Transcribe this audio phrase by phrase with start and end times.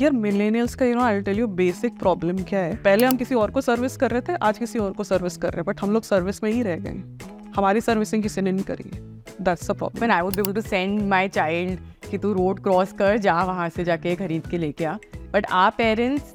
[0.00, 2.76] यार मिलेनियल्स का you know I tell you basic problem क्या है?
[2.76, 5.48] पहले हम किसी और को सर्विस कर रहे थे आज किसी और को सर्विस कर
[5.48, 7.02] रहे हैं बट हम लोग सर्विस में ही रह गए
[7.56, 9.00] हमारी सर्विसिंग किसी ने नहीं करी है।
[9.40, 12.62] That's the problem when I would be able to send my child कि तू रोड
[12.62, 14.94] क्रॉस कर जा वहाँ से जाके खरीद के लेके आ।
[15.32, 16.34] But are parents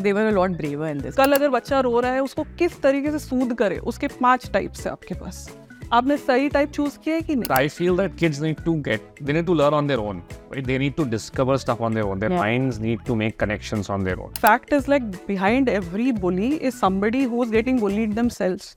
[0.00, 2.80] they were a lot braver in this कल अगर बच्चा रो रहा है उसको किस
[2.82, 3.78] तरीके से सूद करे?
[3.78, 5.56] उसके पाँच टाइप्स है आपके पास।
[5.92, 7.48] आपने सही टाइप चूज़ किया है कि नहीं?
[7.56, 10.22] I feel that kids need to get they need to learn on their own
[10.66, 14.04] they need to discover stuff on their own their minds need to make connections on
[14.04, 18.76] their own fact is like behind every bully is somebody who is getting bullied themselves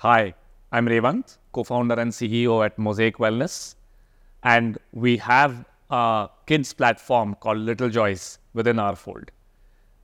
[0.00, 0.32] Hi,
[0.72, 3.74] I'm Revant, co-founder and CEO at Mosaic Wellness,
[4.44, 9.32] and we have a kids platform called Little Joys within our fold.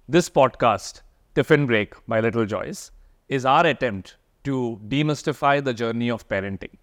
[0.09, 1.03] This podcast,
[1.37, 2.91] Tiffin Break by Little Joys,
[3.29, 6.75] is our attempt to demystify the journey of parenting.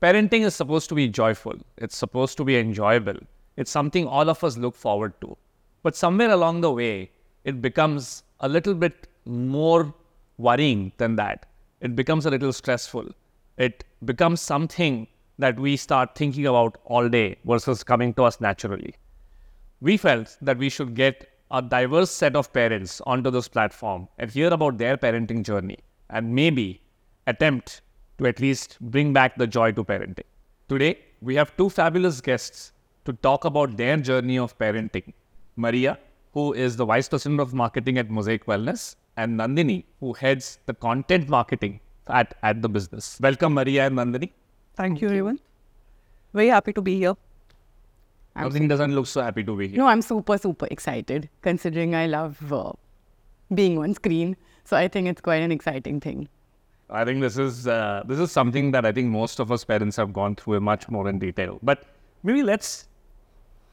[0.00, 3.18] Parenting is supposed to be joyful, it's supposed to be enjoyable,
[3.56, 5.36] it's something all of us look forward to.
[5.82, 7.10] But somewhere along the way,
[7.42, 9.92] it becomes a little bit more
[10.38, 11.46] worrying than that.
[11.80, 13.08] It becomes a little stressful.
[13.56, 15.06] It becomes something
[15.38, 18.94] that we start thinking about all day versus coming to us naturally.
[19.80, 24.30] We felt that we should get a diverse set of parents onto this platform and
[24.30, 25.78] hear about their parenting journey
[26.10, 26.82] and maybe
[27.26, 27.80] attempt
[28.18, 30.28] to at least bring back the joy to parenting.
[30.68, 32.72] Today, we have two fabulous guests
[33.06, 35.14] to talk about their journey of parenting
[35.56, 35.98] Maria,
[36.34, 40.74] who is the Vice President of Marketing at Mosaic Wellness, and Nandini, who heads the
[40.74, 43.18] content marketing at, at the business.
[43.20, 44.30] Welcome, Maria and Nandini.
[44.76, 45.38] thank you everyone
[46.32, 47.14] very happy to be here
[48.36, 49.78] Nandini doesn't look so happy to be here.
[49.78, 52.72] No, I'm super, super excited considering I love uh,
[53.54, 54.36] being on screen.
[54.64, 56.28] So I think it's quite an exciting thing.
[56.88, 59.96] I think this is uh, this is something that I think most of us parents
[59.96, 61.58] have gone through much more in detail.
[61.62, 61.84] But
[62.22, 62.88] maybe let's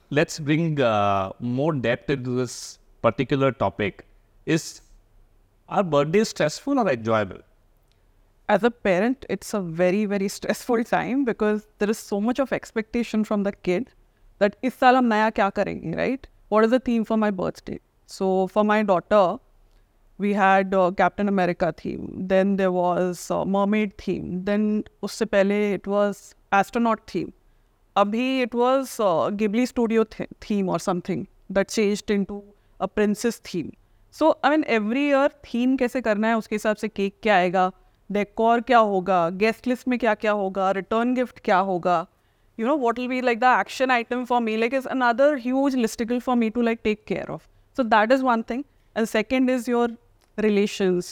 [0.10, 4.06] let's bring uh, more depth into this particular topic.
[4.46, 4.82] Is
[5.70, 7.40] are birthdays stressful or enjoyable?
[8.48, 12.54] As a parent, it's a very, very stressful time because there is so much of
[12.54, 13.90] expectation from the kid
[14.40, 16.28] that saal naya kya karenge, right?
[16.48, 17.82] What is the theme for my birthday?
[18.06, 19.40] So for my daughter,
[20.18, 22.14] we had uh, Captain America theme.
[22.16, 24.46] Then there was uh, mermaid theme.
[24.46, 27.34] Then usse pehle it was astronaut theme.
[27.98, 32.42] Abhi it was uh, Ghibli studio th- theme or something that changed into
[32.80, 33.74] a princess theme.
[34.16, 37.72] So I mean every year theme कैसे करना है, उसके हिसाब से cake क्या आएगा
[38.10, 42.06] decor क्या होगा गेस्ट लिस्ट में क्या क्या होगा रिटर्न गिफ्ट क्या होगा
[42.60, 45.76] you know what will be like the action item for me like is another huge
[45.76, 47.48] listicle for me to like take care of
[47.78, 48.64] so that is one thing
[48.96, 49.98] and second is your
[50.38, 51.12] relations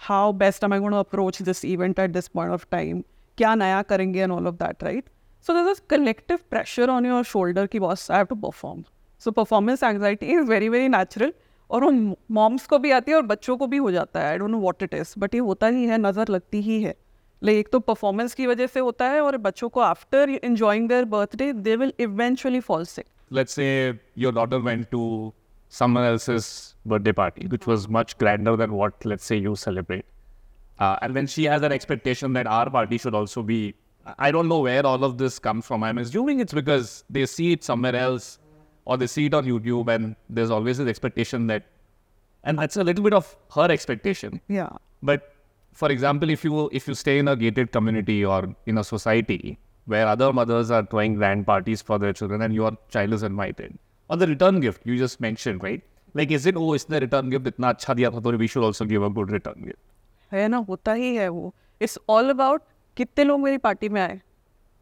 [0.00, 3.02] how best am I gonna approach this event at this point of time
[3.38, 5.10] क्या नया करेंगे and all of that right
[5.46, 8.82] so this is collective pressure on your shoulder की boss I have to perform
[9.22, 11.32] so performance anxiety is very very natural
[11.72, 14.38] और उन moms को भी आती है और बच्चों को भी हो जाता है। I
[14.38, 16.94] don't know it is but ये होता ही है नज़र लगती ही है।
[17.42, 21.04] लाइक एक तो परफॉर्मेंस की वजह से होता है और बच्चों को after enjoying their
[21.14, 23.64] birthday they will eventually fall sick let's say
[24.18, 25.32] your daughter went to
[25.72, 26.52] someone else's
[26.86, 30.04] birthday party which was much grander than what let's say you celebrate
[30.82, 33.62] and then she has an expectation that our party should also be
[34.20, 37.26] I don't know where all of this comes from I am assuming it's because they
[37.26, 38.38] see it somewhere else
[38.85, 41.65] or they see it on YouTube, and there's always this expectation that,
[42.43, 44.39] and that's a little bit of her expectation.
[44.51, 44.67] या
[45.01, 45.33] But
[45.73, 49.57] for example, if you if you stay in a gated community or in a society
[49.85, 53.77] where other mothers are throwing grand parties for their children and your child is invited,
[54.09, 55.83] or the return gift you just mentioned, right?
[56.13, 58.85] Like, is it oh, इसने return gift इतना अच्छा दिया था तो we should also
[58.85, 59.83] give a good return gift.
[60.31, 62.61] है ना होता ही है वो इट्स ऑल अबाउट
[62.97, 64.19] कितने लोग मेरी पार्टी में आए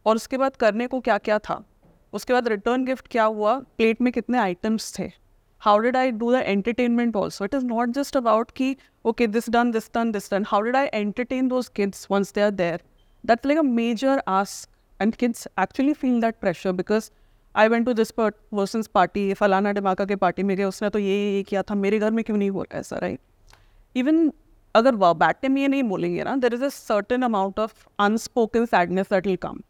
[0.05, 1.63] और उसके बाद करने को क्या क्या था
[2.12, 3.58] उसके बाद रिटर्न गिफ्ट क्या हुआ?
[3.78, 5.10] प्लेट में कितने आइटम्स थे?
[5.62, 9.50] How did I do the entertainment also it is not just about कि okay this
[9.50, 12.82] done this done this done how did I entertain those kids once they are there
[13.24, 17.10] that like a major ask and kids actually feel that pressure because
[17.54, 21.16] I went to this person's party फलाना डिमाका के party में गए, उसने तो ये
[21.34, 23.20] ये किया था, मेरे घर में क्यों नहीं हो रहा ऐसा राइट
[23.96, 24.30] इवन
[24.74, 29.06] अगर बैठने में ये नहीं बोलेंगे ना there is a certain amount of unspoken sadness
[29.10, 29.60] that will come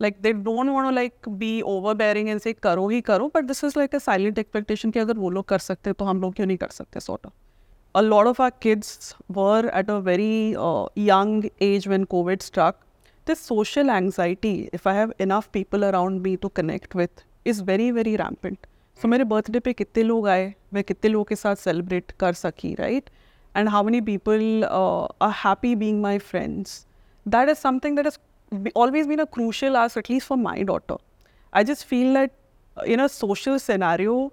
[0.00, 3.64] like they don't want like B over bearing and से करो ही करो but this
[3.64, 6.46] is like a silent expectation कि अगर वो लोग कर सकते तो हम लोग क्यों
[6.46, 7.32] नहीं कर सकते sort of
[7.94, 12.78] a lot of our kids were at a very uh, young age when COVID struck.
[13.26, 17.90] This social anxiety, if I have enough people around me to connect with, is very,
[17.90, 18.66] very rampant.
[19.02, 22.74] सो मेरे birthday पे कितने लोग आए मैं कितने लोगों के साथ सेलिब्रेट कर सकी
[22.74, 23.10] right
[23.56, 26.86] and how many people are happy being my friends
[27.26, 28.25] that is something that has be-
[28.74, 30.96] always been a crucial ask, at least for my daughter.
[31.52, 32.32] I just feel that
[32.76, 34.32] uh, in a social scenario,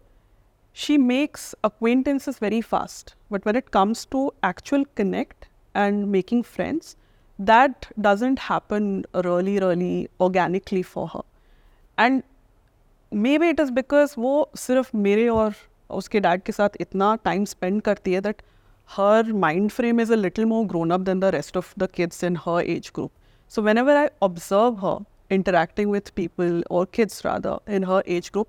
[0.73, 3.15] she makes acquaintances very fast.
[3.29, 6.95] But when it comes to actual connect and making friends,
[7.37, 11.21] that doesn't happen really, really organically for her.
[11.97, 12.23] And
[13.11, 15.53] maybe it is because वो सिर्फ मेरे और
[15.89, 18.41] उसके dad के साथ इतना time spend करती है that
[18.97, 22.23] her mind frame is a little more grown up than the rest of the kids
[22.23, 23.11] in her age group.
[23.54, 24.98] so whenever I observe her
[25.30, 28.48] interacting with people or kids rather in her age group,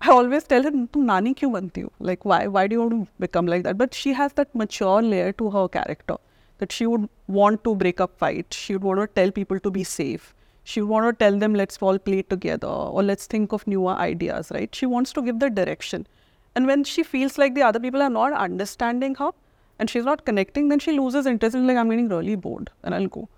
[0.00, 1.90] I always tell her, "Tum nani kyun banti ho?
[2.08, 5.02] Like why why do you want to become like that?" But she has that mature
[5.14, 6.18] layer to her character
[6.62, 7.08] that she would
[7.38, 8.62] want to break up fights.
[8.66, 10.30] She would want to tell people to be safe.
[10.62, 13.98] She would want to tell them, "Let's all play together" or "Let's think of newer
[14.08, 14.82] ideas." Right?
[14.82, 16.06] She wants to give the direction.
[16.54, 19.32] And when she feels like the other people are not understanding her
[19.80, 23.00] and she's not connecting, then she loses interest and like I'm getting really bored and
[23.00, 23.28] I'll go.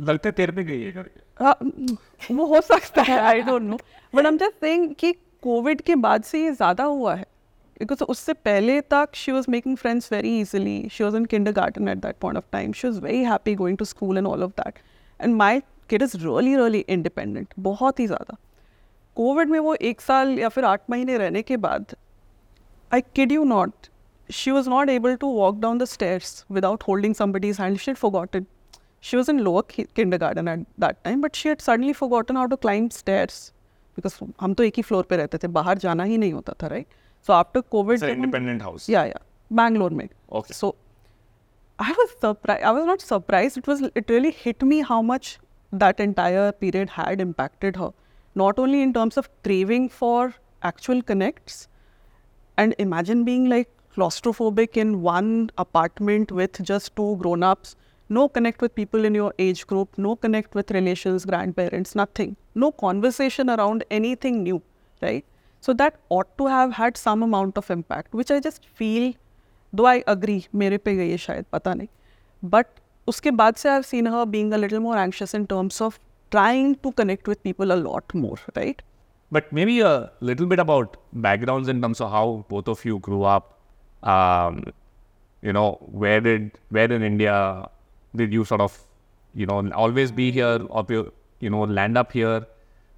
[0.00, 1.04] लगता है गई है
[1.40, 1.56] हाँ,
[2.30, 3.76] वो हो सकता है I don't know
[4.14, 7.26] but I am just saying कि कोविड के बाद से ये ज़्यादा हुआ है।
[7.78, 11.98] बिकॉज़ उससे पहले तक she was making friends very easily she was in kindergarten at
[11.98, 14.78] that point of time she was very happy going to school and all of that
[15.20, 18.36] and my kid is really really independent बहुत ही ज़्यादा।
[19.16, 21.94] Covid में वो एक साल या फिर आठ महीने रहने के बाद
[22.94, 23.72] I kid you not
[24.29, 27.79] she was not able to walk down the stairs without holding somebody's hand.
[27.79, 28.47] She had forgotten.
[29.01, 32.45] She was in lower ki- kindergarten at that time, but she had suddenly forgotten how
[32.47, 33.39] to climb stairs
[33.95, 36.67] because हम तो एक ही floor पे रहते थे बाहर जाना ही नहीं होता था
[36.67, 36.93] right
[37.27, 38.89] so after Covid It's an independent house.
[38.89, 39.19] या या
[39.59, 40.07] बैंगलोर में
[40.39, 40.53] Okay.
[40.61, 40.71] so
[41.79, 42.63] I was surprised.
[42.69, 43.57] I was not surprised.
[43.61, 43.81] It was.
[44.01, 45.29] It really hit me how much
[45.83, 47.91] that entire period had impacted her.
[48.41, 50.33] Not only in terms of craving for
[50.71, 51.57] actual connects,
[52.57, 57.75] and imagine being like claustrophobic in one apartment with just two grown-ups.
[58.09, 59.97] No connect with people in your age group.
[59.97, 61.95] No connect with relations, grandparents.
[61.95, 62.35] Nothing.
[62.55, 64.61] No conversation around anything new.
[65.01, 65.25] Right.
[65.61, 69.13] So that ought to have had some amount of impact, which I just feel
[69.75, 71.87] दो I agree मेरे पे गई है शायद पता नहीं
[72.49, 72.65] but
[73.07, 75.99] उसके बाद से I seen her being a little more anxious in terms of
[76.31, 78.81] trying to connect with people a lot more right
[79.35, 79.91] But maybe a
[80.29, 83.47] little bit about backgrounds in terms of how both of you grew up.
[84.02, 84.64] um,
[85.42, 87.68] you know, where did where in India
[88.14, 88.78] did you sort of,
[89.34, 90.84] you know, always be here or
[91.40, 92.46] you know land up here?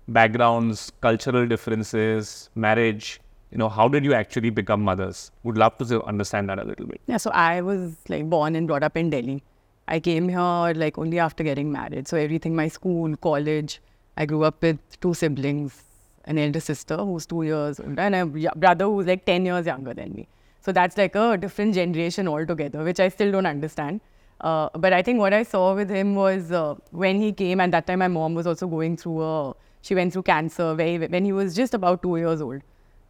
[0.09, 3.21] Backgrounds, cultural differences, marriage.
[3.53, 5.31] You know, how did you actually become mothers?
[5.43, 7.01] Would love to understand that a little bit.
[7.07, 9.43] Yeah, so I was like born and brought up in Delhi.
[9.89, 12.07] I came here like only after getting married.
[12.07, 13.81] So everything, my school, college,
[14.17, 15.83] I grew up with two siblings,
[16.27, 19.95] an elder sister who's two years older and a brother who's like 10 years younger
[19.95, 20.29] than me.
[20.61, 24.01] So that's like a different generation altogether, which I still don't understand.
[24.41, 27.73] Uh, but I think what I saw with him was uh, when he came, and
[27.73, 31.25] that time my mom was also going through a, she went through cancer very, when
[31.25, 32.63] he was just about two years old.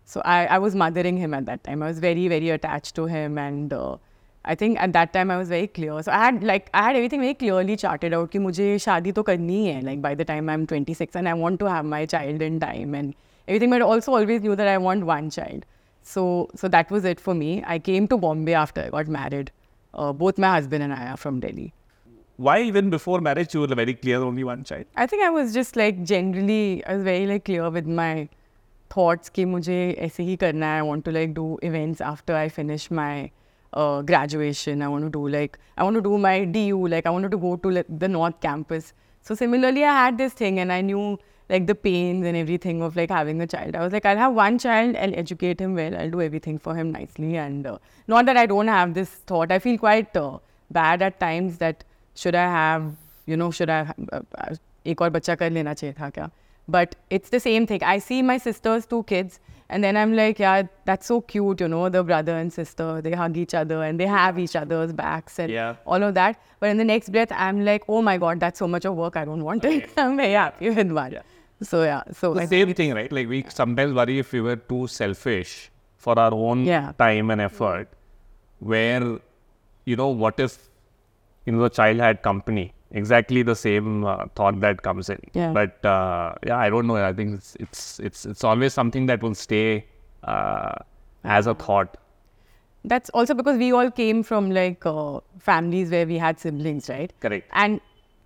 [0.05, 1.83] So I, I was mothering him at that time.
[1.83, 3.39] I was very, very attached to him.
[3.39, 3.97] And uh,
[4.45, 6.03] I think at that time I was very clear.
[6.03, 8.33] So I had like, I had everything very clearly charted out.
[8.33, 12.43] that mujhe like by the time I'm 26 and I want to have my child
[12.43, 13.15] in time and
[13.47, 13.71] everything.
[13.71, 15.65] But also always knew that I want one child.
[16.10, 17.64] So, so that was it for me.
[17.66, 19.52] I came to Bombay after I got married.
[19.94, 21.74] Uh, both my husband and I are from Delhi.
[22.38, 24.86] Why even before marriage you were very clear only one child?
[24.96, 28.28] I think I was just like generally, I was very like clear with my
[28.90, 30.80] thoughts कि मुझे ऐसे ही करना है.
[30.80, 33.32] I want to like do events after I finish my
[33.74, 34.82] uh, graduation.
[34.82, 37.38] I want to do like, I want to do my DU, like I wanted to
[37.38, 38.94] go to like, the North Campus.
[39.22, 41.18] So similarly, I had this thing and I knew
[41.50, 43.76] like the pains and everything of like having a child.
[43.76, 46.76] I was like, I'll have one child, I'll educate him well, I'll do everything for
[46.76, 47.36] him nicely.
[47.38, 49.52] And uh, not that I don't have this thought.
[49.52, 50.40] I feel quite uh,
[50.72, 51.84] bad at times that
[52.16, 52.94] should I have,
[53.28, 54.56] you know, should I have, uh, uh,
[54.88, 56.30] एक और बच्चा कर लेना चाहिए था क्या?
[56.68, 57.84] But it's the same thing.
[57.84, 61.68] I see my sister's two kids, and then I'm like, yeah, that's so cute, you
[61.68, 65.38] know, the brother and sister, they hug each other and they have each other's backs
[65.40, 65.76] and Yeah.
[65.86, 66.40] all of that.
[66.60, 69.16] But in the next breath, I'm like, oh my God, that's so much of work.
[69.16, 69.90] I don't want it.
[69.98, 71.18] I'm very happy with one.
[71.63, 72.03] So, yeah.
[72.13, 73.11] So, the I same thing, right?
[73.13, 76.93] Like we sometimes worry if we were too selfish for our own Yeah.
[76.99, 77.89] time and effort.
[78.61, 79.19] Where,
[79.85, 80.59] you know, what if,
[81.47, 82.73] you know, the child had company?
[82.93, 85.21] Exactly the same uh, thought that comes in.
[85.33, 85.53] Yeah.
[85.53, 86.97] But uh, yeah, I don't know.
[86.97, 89.87] I think it's it's it's it's always something that will stay
[90.25, 90.73] uh,
[91.25, 91.97] as a thought.
[92.91, 97.13] that's also because we all came from like uh, families where we had siblings, right?
[97.21, 97.49] Correct.
[97.53, 97.81] And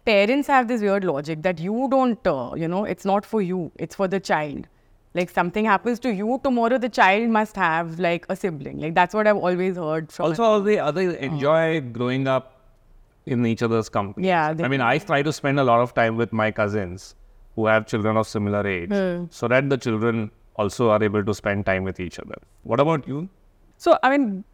[0.04, 3.72] parents have this weird logic that you don't, uh, you know, it's not for you,
[3.76, 4.68] it's for the child.
[5.14, 8.80] Like something happens to you tomorrow, the child must have like a sibling.
[8.80, 10.26] Like that's what I've always heard from.
[10.26, 12.60] Also, all the other enjoy growing up
[13.26, 14.26] in each other's company.
[14.26, 17.14] Yeah, I mean, I try to spend a lot of time with my cousins
[17.54, 18.90] who have children of similar age,
[19.30, 22.34] so that the children also are able to spend time with each other.
[22.64, 23.28] What about you?
[23.76, 24.44] So, I mean,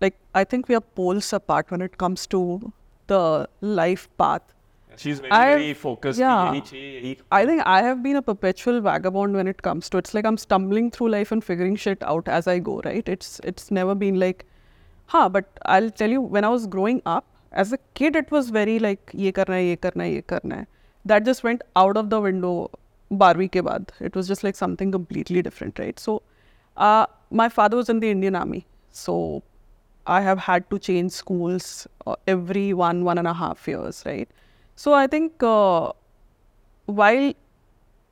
[0.00, 2.72] like, I think we are poles apart when it comes to
[3.08, 4.42] the life path.
[5.02, 6.18] She's very, I've- very focused.
[6.20, 6.44] yeah.
[6.52, 9.98] Yahi chahiye, yahi- I think I have been a perpetual vagabond when it comes to
[9.98, 13.08] it's like I'm stumbling through life and figuring shit out as I go, right?
[13.16, 14.44] It's it's never been like,
[15.06, 18.50] huh, but I'll tell you, when I was growing up, as a kid, it was
[18.50, 20.66] very like, ye karna hai, ye karna hai, ye karna hai.
[21.12, 22.70] That just went out of the window
[23.10, 23.88] Barwi ke baad.
[24.08, 25.98] It was just like something completely different, right?
[25.98, 26.22] So,
[26.76, 28.66] uh, my father was in the Indian Army.
[28.90, 29.42] So,
[30.06, 34.28] I have had to change schools uh, every one, one and a half years, right?
[34.77, 35.91] So, I think uh,
[36.85, 37.33] while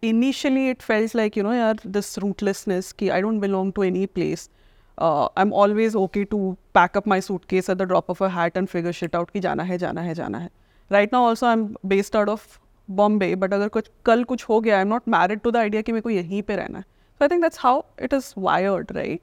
[0.01, 4.07] initially it felt like you know yaar, this rootlessness ki i don't belong to any
[4.07, 4.49] place
[4.97, 8.57] uh, i'm always okay to pack up my suitcase at the drop of a hat
[8.61, 10.49] and figure shit out ki jana hai jana hai jana hai
[10.97, 12.47] right now also i'm based out of
[13.01, 15.91] bombay but अगर कुछ कल कुछ हो गया i'm not married to the idea कि
[15.91, 16.85] मेरे को यहीं पे रहना है
[17.19, 17.75] so i think that's how
[18.07, 19.21] it is wired right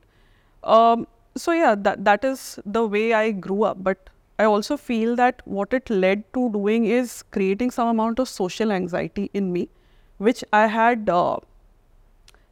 [0.77, 1.07] um,
[1.37, 2.45] so yeah that that is
[2.79, 6.86] the way i grew up but i also feel that what it led to doing
[7.00, 9.68] is creating some amount of social anxiety in me
[10.22, 11.38] which i had uh,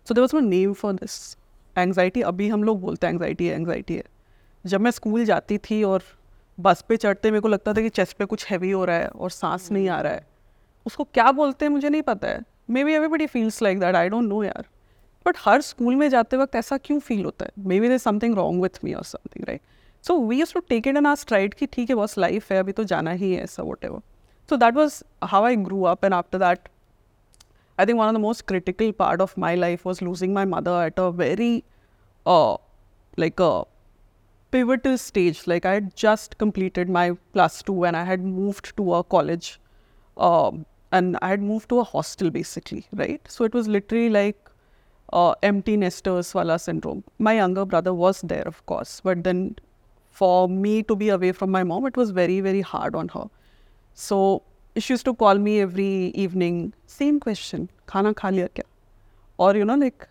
[0.08, 1.38] so there was no name for this.
[1.78, 4.04] Anxiety अभी हम लोग बोलते हैं anxiety है anxiety है।
[4.66, 6.04] जब मैं school जाती थी और
[6.60, 9.08] बस पे चढ़ते मेरे को लगता था कि चेस्ट पे कुछ हैवी हो रहा है
[9.08, 10.28] और सांस नहीं आ रहा है।
[10.86, 12.42] उसको क्या बोलते हैं मुझे नहीं पता है।
[12.84, 14.66] Maybe everybody feels like that I don't know यार।
[15.28, 17.52] बट हर स्कूल में जाते वक्त ऐसा क्यों फील होता है?
[17.80, 19.62] Maybe there something wrong with me और something right
[20.02, 22.60] So we used to take it in our stride ki theek hai boss life hai
[22.62, 24.02] abhi to jana hi hai so whatever.
[24.50, 25.04] So that was
[25.34, 26.70] how I grew up and after that
[27.78, 30.74] I think one of the most critical part of my life was losing my mother
[30.88, 31.64] at a very
[32.26, 32.58] uh
[33.18, 33.64] like a
[34.52, 38.94] pivotal stage like I had just completed my plus 2 and I had moved to
[38.96, 39.60] a college
[40.18, 44.52] um, and I had moved to a hostel basically right so it was literally like
[45.14, 47.04] uh, empty nesters wala syndrome.
[47.20, 49.02] My younger brother was there, of course,
[50.11, 53.25] for me to be away from my mom, it was very very hard on her.
[53.95, 54.43] So
[54.77, 58.65] she used to call me every evening, same question, खाना खा लिया क्या?
[59.39, 60.07] Or you know like,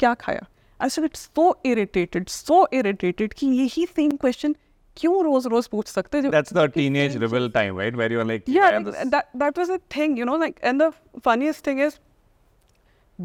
[0.00, 0.46] क्या खाया?
[0.80, 4.56] I said it's so irritated, so irritated कि यही same question
[4.96, 7.96] क्यों रोज रोज पूछ सकते जो That's the teenage rebel time, right?
[7.96, 10.36] Where you're like, yeah I am like, this- that that was a thing you know
[10.36, 11.98] like and the funniest thing is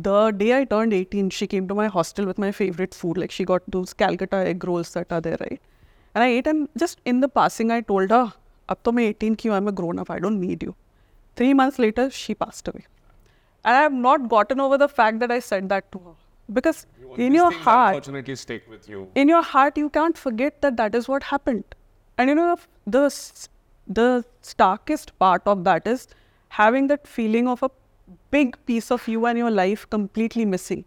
[0.08, 3.32] the day i turned 18 she came to my hostel with my favorite food like
[3.38, 5.62] she got those calcutta egg rolls that are there right
[6.17, 8.25] And i ate and just in the passing i told her
[8.75, 10.75] ab to main 18 ki i'm a grown up i don't need you.
[11.39, 12.85] Three months later she passed away.
[13.65, 16.15] And i have not gotten over the fact that i said that to her.
[16.59, 16.87] Because
[17.27, 19.03] in your heart unfortunately stick with you.
[19.23, 21.77] in your heart you can't forget that that is what happened.
[22.17, 22.57] And you know
[22.87, 23.03] the
[24.01, 24.09] the
[24.53, 26.07] starkest part of that is
[26.61, 27.71] having that feeling of a
[28.31, 30.85] big piece of you and your life completely missing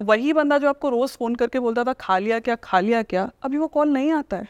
[0.00, 3.30] वही बंदा जो आपको रोज phone करके बोलता था, खा लिया क्या, खा लिया क्या?
[3.42, 4.48] अभी वो कॉल नहीं आता है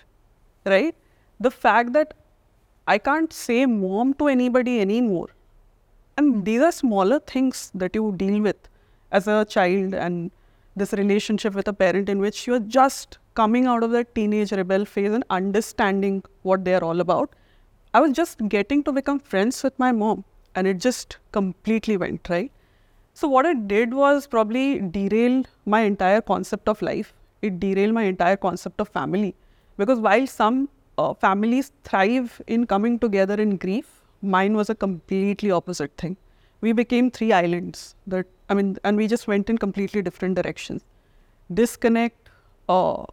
[0.66, 0.94] right
[1.40, 2.14] the fact that
[2.86, 5.34] I can't say mom to anybody anymore
[6.18, 8.70] and these are smaller things that you deal with
[9.12, 10.30] as a child and
[10.76, 14.54] this relationship with a parent in which you are just coming out of the teenage
[14.54, 17.34] rebel phase and understanding what they are all about
[17.94, 20.22] I was just getting to become friends with my mom
[20.56, 22.50] and it just completely went right
[23.14, 27.12] so what it did was probably derail my entire concept of life.
[27.42, 29.34] It derailed my entire concept of family.
[29.76, 35.50] Because while some uh, families thrive in coming together in grief mine was a completely
[35.50, 36.16] opposite thing.
[36.60, 40.84] We became three islands that i mean and we just went in completely different directions.
[41.52, 42.30] Disconnect
[42.68, 43.04] uh,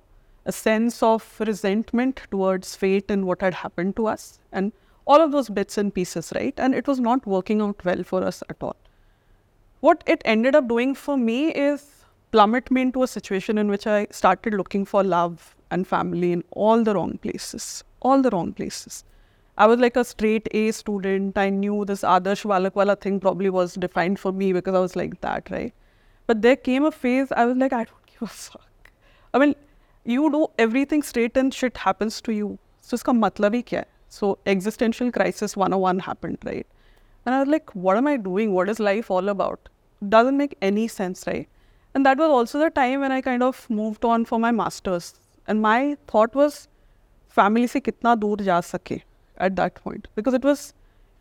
[0.46, 4.72] a sense of resentment towards fate and what had happened to us and
[5.06, 6.54] all of those bits and pieces right?
[6.58, 8.78] And it was not working out well for us at all
[9.82, 13.88] what it ended up doing for me is plummet me into a situation in which
[13.88, 18.54] I started looking for love and family in all the wrong places, all the wrong
[18.54, 19.04] places.
[19.58, 21.38] I was like a straight A student.
[21.38, 25.20] I knew this Adarsh Balakwala thing probably was defined for me because I was like
[25.22, 25.74] that, right?
[26.28, 28.92] But there came a phase I was like, I don't give a fuck.
[29.34, 29.56] I mean,
[30.06, 32.58] you do everything straight and shit happens to you.
[32.82, 36.68] So, iska matlab hi kya So, existential crisis 101 happened, right?
[37.26, 38.54] And I was like, what am I doing?
[38.54, 39.70] What is life all about?
[40.08, 41.48] Doesn't make any sense, right?
[41.94, 45.16] And that was also the time when I kind of moved on for my master's.
[45.48, 46.68] And my thought was,
[47.28, 49.04] family se kitna dur ja sake
[49.38, 50.08] at that point.
[50.16, 50.74] Because it was,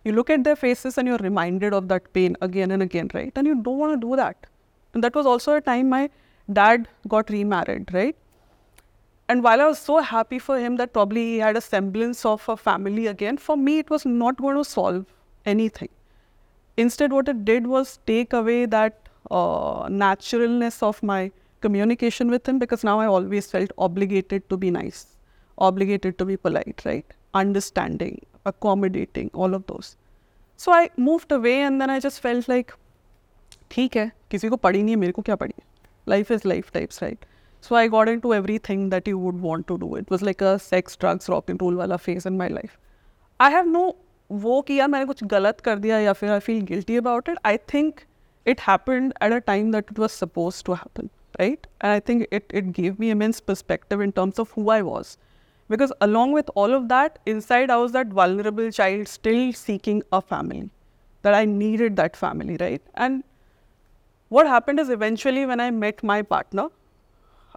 [0.05, 3.33] you look at their faces and you're reminded of that pain again and again, right?
[3.35, 4.47] And you don't want to do that.
[4.95, 6.11] And that was also a time my
[6.53, 8.17] dad got remarried, right?
[9.29, 12.49] And while I was so happy for him that probably he had a semblance of
[12.49, 15.05] a family again, for me it was not going to solve
[15.48, 15.90] anything.
[16.78, 22.60] Instead, what it did was take away that uh, naturalness of my communication with him
[22.60, 25.06] because now I always felt obligated to be nice,
[25.58, 27.06] obligated to be polite, right?
[27.34, 29.96] Understanding, accommodating, all of those.
[30.60, 32.74] So I moved away and then I just felt like,
[33.72, 35.66] ठीक है किसी को पड़ी नहीं है मेरे को क्या पड़ी है
[36.10, 37.26] life is life types right
[37.64, 40.24] so I got into everything that you would want to do it was
[40.24, 42.78] like a sex drugs rock and roll वाला phase in my life
[43.40, 43.88] I have no
[44.32, 47.38] वो कि यार मैंने कुछ गलत कर दिया या फिर I feel guilty about it
[47.46, 48.00] I think
[48.46, 51.10] it happened at a time that it was supposed to happen,
[51.40, 51.66] right?
[51.82, 55.18] And I think it, it gave me immense perspective in terms of who I was.
[55.70, 60.22] Because along with all of that, inside I was that vulnerable child still seeking a
[60.22, 60.70] family,
[61.22, 62.82] that I needed that family, right?
[62.96, 63.24] And
[64.30, 66.68] what happened is eventually when I met my partner,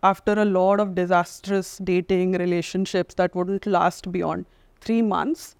[0.02, 4.47] after a lot of disastrous dating relationships that wouldn't last beyond
[4.80, 5.56] three months,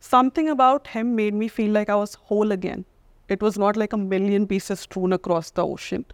[0.00, 2.84] something about him made me feel like I was whole again.
[3.28, 6.04] It was not like a million pieces strewn across the ocean.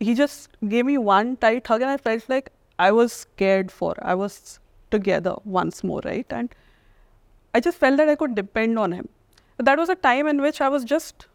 [0.00, 3.94] He just gave me one tight hug, and I felt like I was cared for.
[4.02, 6.26] I was together once more, right?
[6.30, 6.54] And
[7.54, 9.08] I just felt that I could depend on him.
[9.58, 11.26] That was a time in which I was just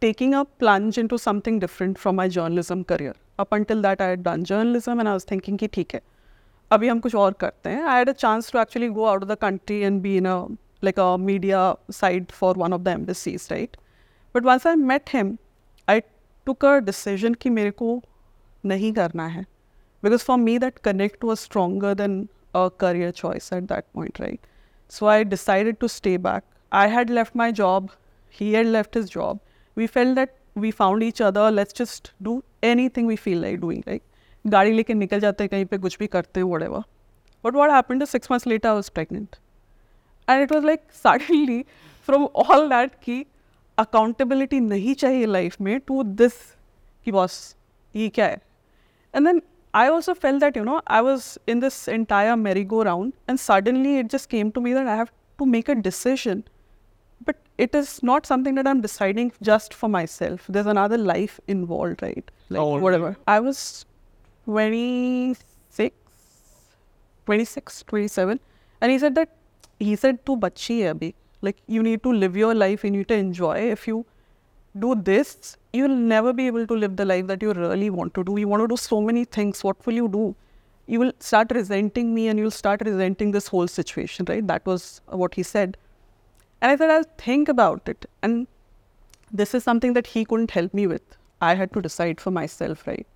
[0.00, 3.14] taking a plunge into something different from my journalism career.
[3.38, 6.00] Up until that, I had done journalism, and I was thinking, ki, theek hai,
[6.70, 7.66] abhi hum kuch aur karte.
[7.66, 10.46] I had a chance to actually go out of the country and be in a
[10.83, 13.75] like a media side for one of the embassies, right?
[14.33, 15.37] But once I met him,
[15.87, 16.01] I
[16.45, 18.01] took a decision कि मेरे को
[18.65, 19.45] नहीं करना है
[20.01, 24.39] because for me that connect was stronger than a career choice at that point, right?
[24.87, 26.43] So I decided to stay back.
[26.71, 27.91] I had left my job,
[28.29, 29.39] he had left his job.
[29.75, 33.83] We felt that we found each other, let's just do anything we feel like doing.
[33.85, 34.03] Like
[34.47, 36.83] गाड़ी लेके निकल जाते कहीं पे कुछ भी करते whatever.
[37.43, 39.39] But what happened is six months later I was pregnant.
[40.27, 41.65] And it was like suddenly
[42.01, 43.25] from all that कि
[43.77, 46.35] accountability नहीं चाहिए life में to this
[47.05, 47.55] कि boss
[47.95, 48.41] ये क्या है
[49.13, 49.41] and then
[49.73, 54.07] I also felt that, you know, I was in this entire merry-go-round and suddenly it
[54.09, 56.43] just came to me that I have to make a decision.
[57.23, 60.45] But it is not something that I'm deciding just for myself.
[60.49, 62.31] There's another life involved, right?
[62.49, 63.17] Like How old were whatever.
[63.27, 63.85] I was
[64.45, 65.95] 26,
[67.25, 68.39] 26, 27.
[68.81, 69.29] And he said that,
[69.78, 71.14] he said, tu bachi abhi.
[71.42, 73.56] Like you need to live your life, you need to enjoy.
[73.70, 74.06] If you
[74.78, 78.24] do this, you'll never be able to live the life that you really want to
[78.24, 78.38] do.
[78.38, 79.62] You want to do so many things.
[79.62, 80.34] What will you do?
[80.86, 84.46] You will start resenting me and you'll start resenting this whole situation, right?
[84.46, 85.76] That was what he said.
[86.60, 88.06] And I said, I'll think about it.
[88.22, 88.46] And
[89.32, 91.02] this is something that he couldn't help me with.
[91.40, 93.06] I had to decide for myself, right?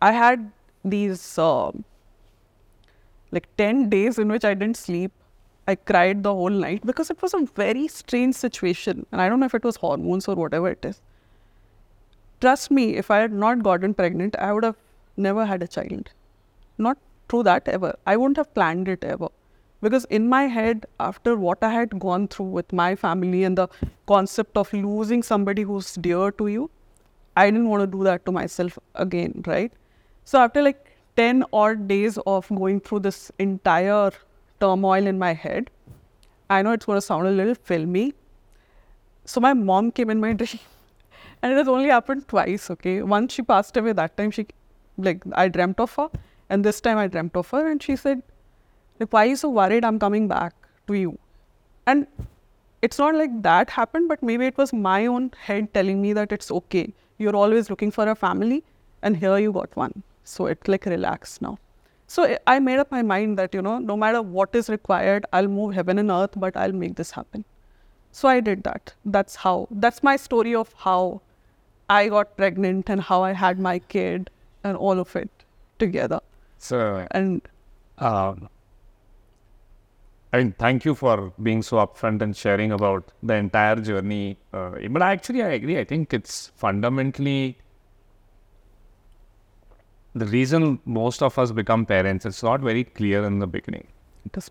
[0.00, 0.50] I had
[0.84, 1.84] these um
[3.32, 5.12] like 10 days in which I didn't sleep.
[5.70, 9.06] I cried the whole night because it was a very strange situation.
[9.12, 11.00] And I don't know if it was hormones or whatever it is.
[12.40, 14.76] Trust me, if I had not gotten pregnant, I would have
[15.16, 16.10] never had a child.
[16.78, 17.94] Not through that ever.
[18.06, 19.28] I wouldn't have planned it ever.
[19.82, 23.68] Because in my head, after what I had gone through with my family and the
[24.06, 26.70] concept of losing somebody who's dear to you,
[27.36, 29.72] I didn't want to do that to myself again, right?
[30.24, 34.10] So after like 10 odd days of going through this entire
[34.60, 35.70] turmoil in my head,
[36.48, 38.14] I know it's going to sound a little filmy.
[39.24, 40.60] So my mom came in my dream.
[41.42, 43.02] And it has only happened twice, okay?
[43.02, 44.46] Once she passed away, that time she,
[44.98, 46.10] like, I dreamt of her.
[46.50, 47.66] And this time I dreamt of her.
[47.70, 48.22] And she said,
[48.98, 50.54] like, why are you so worried I'm coming back
[50.86, 51.18] to you?
[51.86, 52.06] And
[52.82, 56.32] it's not like that happened, but maybe it was my own head telling me that
[56.32, 56.92] it's okay.
[57.18, 58.64] You're always looking for a family,
[59.02, 60.02] and here you got one.
[60.24, 61.58] So it's like relax now.
[62.12, 65.48] So I- made up my mind that, you know, no matter what is required, I'll
[65.56, 67.44] move heaven and earth, but I'll make this happen.
[68.10, 68.94] So I did that.
[69.04, 71.20] That's how, that's my story of how
[71.88, 74.30] I got pregnant and how I had my kid
[74.64, 75.30] and all of it
[75.78, 76.20] together.
[76.58, 77.42] So, And
[77.98, 78.48] um,
[80.32, 84.36] I mean, thank you for being so upfront and sharing about the entire journey.
[84.52, 85.78] Uh, but actually, I agree.
[85.78, 87.58] I think it's fundamentally
[90.14, 93.86] the reason most of us become parents, it's not very clear in the beginning.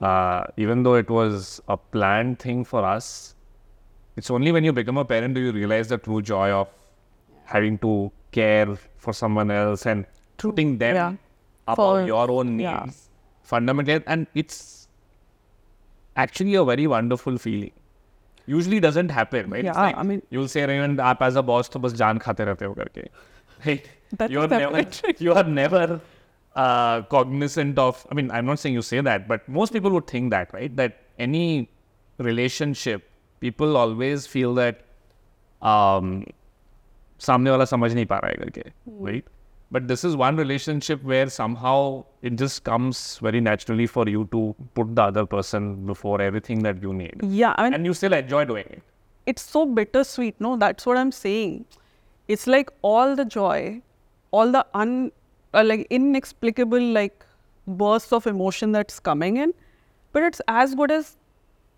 [0.02, 3.36] Uh, even though it was a planned thing for us,
[4.18, 6.68] it's only when you become a parent do you realize the true joy of
[7.46, 10.06] having to care for someone else and
[10.38, 12.06] putting them yeah.
[12.06, 12.64] your own needs.
[12.64, 12.86] Yeah.
[13.44, 14.88] Fundamentally, and it's
[16.16, 17.72] actually a very wonderful feeling.
[18.46, 19.64] Usually doesn't happen, right?
[19.64, 22.62] Yeah, like I mean, you'll say, Revant, as a boss, to bas jaan khate rehte
[22.62, 23.08] ho karke.
[23.66, 23.90] Right?
[24.17, 25.21] That's you are never, separate.
[25.21, 26.01] you are never
[26.55, 28.07] uh, cognizant of.
[28.11, 30.75] I mean, I'm not saying you say that, but most people would think that, right?
[30.77, 31.69] That any
[32.19, 33.09] relationship,
[33.41, 34.83] people always feel that
[35.63, 36.25] um,
[37.21, 38.73] सामने वाला समझ नहीं पा रहा है करके,
[39.09, 39.25] right?
[39.75, 44.43] But this is one relationship where somehow it just comes very naturally for you to
[44.75, 48.13] put the other person before everything that you need, Yeah, I mean, and you still
[48.19, 48.83] enjoy doing it.
[49.33, 50.39] it's so bittersweet.
[50.47, 51.65] No, that's what I'm saying.
[52.35, 53.81] It's like all the joy,
[54.31, 55.13] all the un,
[55.55, 57.25] uh, like inexplicable like
[57.67, 59.55] bursts of emotion that's coming in,
[60.13, 61.17] but it's as good as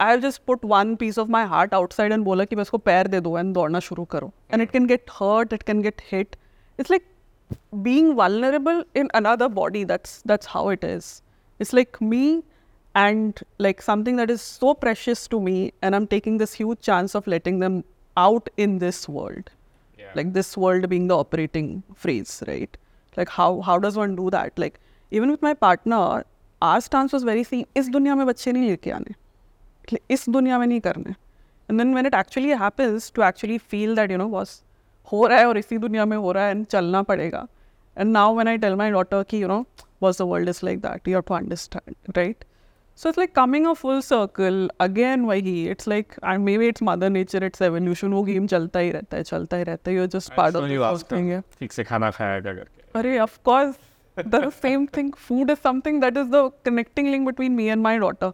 [0.01, 3.07] I've just put one piece of my heart outside and बोला कि बस को पैर
[3.09, 4.33] दे दो and दौड़ना शुरू करो.
[4.51, 6.37] And it can get hurt, it can get hit.
[6.79, 7.07] It's like
[7.83, 9.85] being vulnerable in another body.
[9.85, 11.23] That's that's how it is.
[11.59, 12.43] It's like me
[12.95, 17.15] and like something that is so precious to me and i'm taking this huge chance
[17.15, 17.85] of letting them
[18.17, 19.60] out in this world Yeah.
[20.16, 22.78] like this world being the operating phrase right?
[23.18, 24.58] Like how how does one do that?
[24.58, 24.80] Like
[25.12, 26.24] even with my partner
[26.62, 27.66] our stance was very same.
[27.76, 29.14] is dunya mein bacche nahi leke aane
[30.16, 31.16] is dunya mein nahi karne
[31.68, 34.54] and then when it actually happens to actually feel that you know was
[35.14, 37.42] ho raha hai aur isi duniya mein ho raha hai and chalna padega
[38.04, 39.60] and now when i tell my daughter ki you know
[40.06, 42.46] was the world is like that you have to understand right?
[43.01, 47.11] so it's like coming a full circle again वही it's like and maybe it's mother
[47.17, 50.33] nature it's evolution वो game चलता ही रहता है चलता ही रहता है you're just
[50.39, 52.55] part of So the you whole asked her, thing yeah ठीक से खाना खाया क्या
[52.55, 53.77] करके Arey, of course.
[54.35, 55.09] the same thing.
[55.29, 58.31] Food is something that is the connecting link between me and my daughter.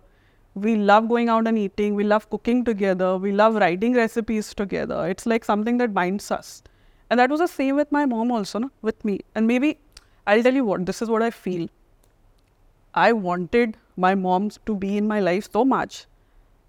[0.67, 1.97] We love going out and eating.
[2.01, 3.09] We love cooking together.
[3.25, 5.01] We love writing recipes together.
[5.15, 6.53] It's like something that binds us.
[7.11, 8.71] And that was the same with my mom also, no?
[8.91, 9.17] with me.
[9.35, 9.73] And maybe
[10.29, 11.67] I'll tell you what, this is what I feel.
[12.95, 16.07] I wanted my mom to be in my life so much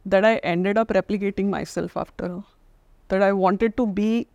[0.05, 2.43] that I ended up replicating myself after her.
[3.09, 4.27] That I wanted to be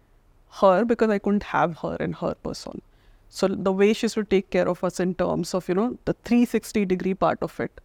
[0.61, 2.83] her because I couldn't have her in her person.
[3.29, 5.99] So the way she used to take care of us in terms of, you know,
[6.05, 7.81] the 360 degree part of it.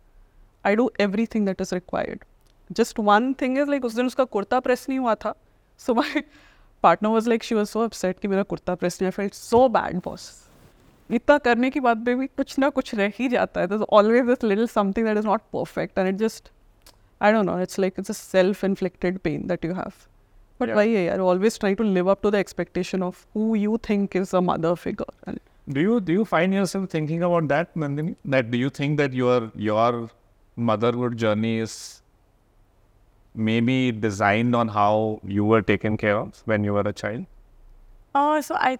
[0.63, 2.21] I do everything that is required.
[2.71, 5.33] Just one thing is like उस दिन उसका kurta press नहीं हुआ था.
[5.77, 6.23] So my
[6.81, 9.67] partner was like she was so upset कि मेरा kurta press नहीं I felt so
[9.67, 10.46] bad boss.
[11.10, 14.66] इतना करने के बाद भी कुछ ना कुछ रह ही जाता है। Always this little
[14.66, 16.50] something that is not perfect and it just
[17.22, 19.92] I don't know it's like it's a self inflicted pain that you have
[20.60, 23.78] but वही है यार always try to live up to the expectation of who you
[23.78, 28.14] think is a mother figure do you do you find your thinking about that Nandini
[28.26, 30.08] that do you think that your your
[30.58, 32.02] motherhood journey is
[33.36, 37.26] may be designed on how you were taken care of when you are a child
[38.16, 38.76] so I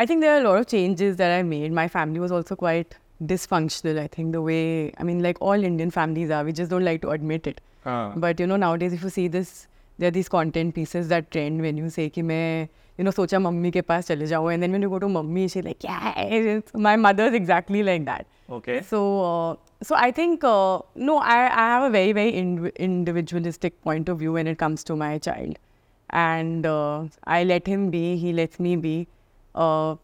[0.00, 1.72] I think there are a lot of changes that I made.
[1.72, 3.98] My family was also quite dysfunctional.
[3.98, 7.00] I think the way, I mean, like all Indian families are, we just don't like
[7.02, 7.60] to admit it.
[7.84, 11.30] Uh, But you know, nowadays if you see this, there are these content pieces that
[11.30, 14.62] trend when you say कि मैं, you know, सोचा mummy के पास चले जाऊँ, and
[14.62, 18.04] then when you go to mummy, she's like, yeah, it's- my mother is exactly like
[18.10, 18.26] that.
[18.50, 18.80] okay.
[18.82, 23.80] So, uh, so I think uh, no, I, I have a very very ind- individualistic
[23.82, 25.58] point of view when it comes to my child,
[26.10, 28.16] and uh, I let him be.
[28.16, 28.96] He lets me be.
[29.55, 29.95] Uh,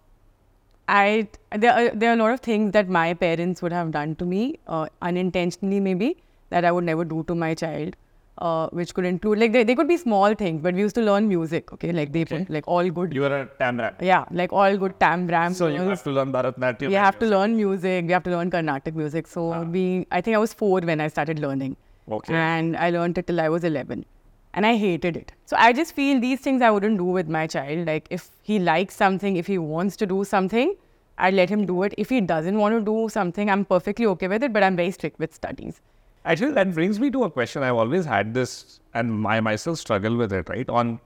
[0.88, 4.15] I there are, there are a lot of things that my parents would have done
[4.15, 6.17] to me uh, unintentionally maybe
[6.49, 7.95] that I would never do to my child.
[8.39, 11.01] Uh, which could include like they, they could be small things, but we used to
[11.01, 11.73] learn music.
[11.73, 13.12] Okay, like they put like all good.
[13.12, 13.95] You were a tamra.
[13.99, 15.55] yeah, like all good tambram.
[15.55, 16.88] So you have to learn Bharatnatyam.
[16.89, 18.05] we have to learn music.
[18.05, 19.25] We have to learn Carnatic music.
[19.25, 21.77] So we, I think I was four when I started learning,
[22.12, 22.31] Okay.
[22.31, 24.05] and I learned it till I was eleven,
[24.53, 25.31] and I hated it.
[25.45, 27.88] So I just feel these things I wouldn't do with my child.
[27.88, 30.75] Like if he likes something, if he wants to do something,
[31.17, 31.93] I'd let him do it.
[31.97, 34.53] If he doesn't want to do something, I'm perfectly okay with it.
[34.53, 35.81] But I'm very strict with studies.
[36.25, 37.63] Actually, that brings me to a question.
[37.63, 40.69] I've always had this, and I myself struggle with it, right?
[40.69, 40.99] On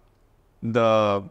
[0.63, 1.23] the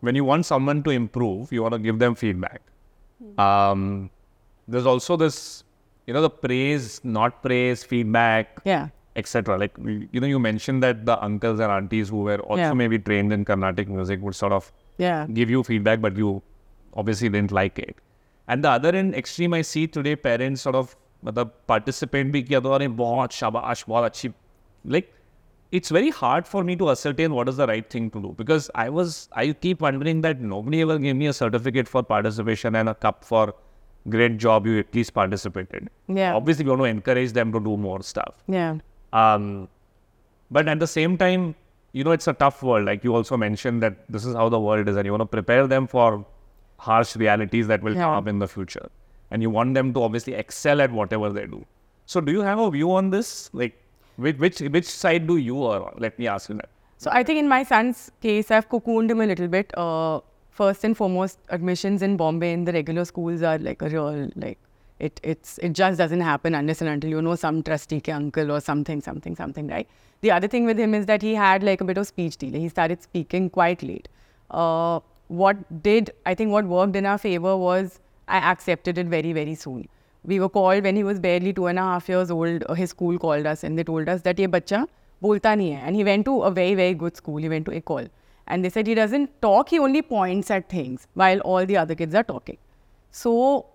[0.00, 2.60] when you want someone to improve, you want to give them feedback.
[3.38, 4.10] Um,
[4.66, 5.64] there's also this,
[6.06, 9.57] you know, the praise, not praise, feedback, Yeah etc.
[9.57, 12.73] Like we- you know, you mentioned that the uncles and aunties who were also Yeah.
[12.73, 14.71] maybe trained in Carnatic music would sort of
[15.05, 15.25] Yeah.
[15.39, 16.41] give you feedback, but you
[16.93, 17.95] obviously didn't like it.
[18.47, 22.59] And the other end extreme, I see today parents sort of मतलब participate भी किया
[22.63, 24.33] तो अरे बहुत शाबाश बहुत अच्छी
[24.95, 25.07] like
[25.77, 28.67] it's very hard for me to ascertain what is the right thing to do because
[28.83, 32.87] I was I keep wondering that nobody ever gave me a certificate for participation and
[32.93, 33.41] a cup for
[34.17, 35.89] great job you at least participated.
[36.07, 36.35] Yeah.
[36.35, 38.35] Obviously, we want to encourage them to do more stuff.
[38.47, 38.77] Yeah.
[39.12, 39.68] um,
[40.50, 41.54] but at the same time,
[41.92, 42.86] you know, it's a tough world.
[42.86, 45.26] Like you also mentioned that this is how the world is, and you want to
[45.26, 46.24] prepare them for
[46.78, 48.88] harsh realities that will come up in the future.
[49.30, 51.64] And you want them to obviously excel at whatever they do.
[52.06, 53.50] So, do you have a view on this?
[53.52, 53.78] Like,
[54.16, 56.68] which which, which side do you or let me ask you that?
[56.98, 59.76] So I think in my son's case, I've cocooned him a little bit.
[59.76, 60.20] Uh,
[60.50, 64.58] first and foremost, admissions in Bombay in the regular schools are like a real like
[65.06, 68.52] it it's it just doesn't happen unless and until you know some trustee ke uncle
[68.56, 69.88] or something, something, something, right?
[70.26, 72.60] The other thing with him is that he had like a bit of speech delay.
[72.60, 74.08] He started speaking quite late.
[74.50, 75.00] Uh,
[75.42, 79.56] what did I think what worked in our favor was I accepted it very, very
[79.56, 79.88] soon.
[80.24, 82.64] We were called when he was barely two and a half years old.
[82.68, 84.86] Uh, his school called us and they told us that ye bacha
[85.22, 85.82] bolta nahi hai.
[85.86, 87.38] And he went to a very, very good school.
[87.38, 88.08] He went to Ekol.
[88.46, 91.94] And they said he doesn't talk, he only points at things while all the other
[91.96, 92.58] kids are talking.
[93.10, 93.66] So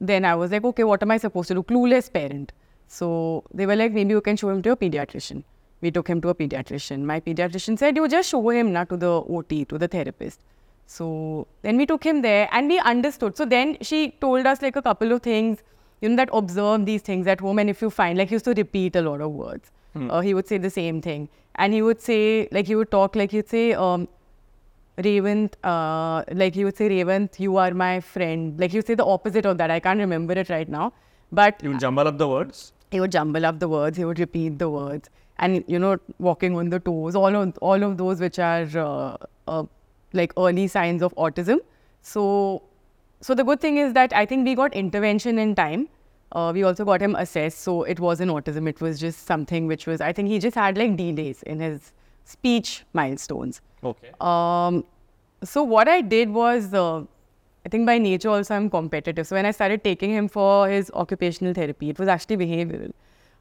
[0.00, 1.62] then I was like, okay, what am I supposed to do?
[1.62, 2.52] Clueless parent.
[2.88, 5.44] So they were like, maybe you can show him to a pediatrician.
[5.80, 7.02] We took him to a pediatrician.
[7.02, 10.40] My pediatrician said, you just show him na, to the OT, to the therapist.
[10.86, 13.36] So then we took him there and we understood.
[13.36, 15.62] So then she told us like a couple of things,
[16.00, 17.58] you know, that observe these things at home.
[17.58, 19.70] And if you find, like, he used to repeat a lot of words.
[20.10, 21.28] Uh, he would say the same thing.
[21.56, 24.08] And he would say, like, he would talk, like, he'd say, um,
[24.98, 28.58] Revant, uh, like he would say, Revant, you are my friend.
[28.60, 29.70] Like would say the opposite of that.
[29.70, 30.92] I can't remember it right now.
[31.32, 32.72] But You would jumble up the words.
[32.90, 36.56] he would jumble up the words, he would repeat the words, and you know, walking
[36.56, 39.62] on the toes, all of all of those which are uh, uh,
[40.12, 41.60] like early signs of autism.
[42.02, 42.62] So,
[43.20, 45.88] so the good thing is that I think we got intervention in time.
[46.32, 48.68] Uh, we also got him assessed, so it wasn't autism.
[48.68, 51.92] It was just something which was I think he just had like delays in his
[52.24, 53.60] speech milestones.
[53.82, 54.10] Okay.
[54.20, 54.84] Um,
[55.42, 57.00] so what I did was, uh,
[57.64, 59.26] I think by nature also I'm competitive.
[59.26, 62.92] So when I started taking him for his occupational therapy, it was actually behavioral.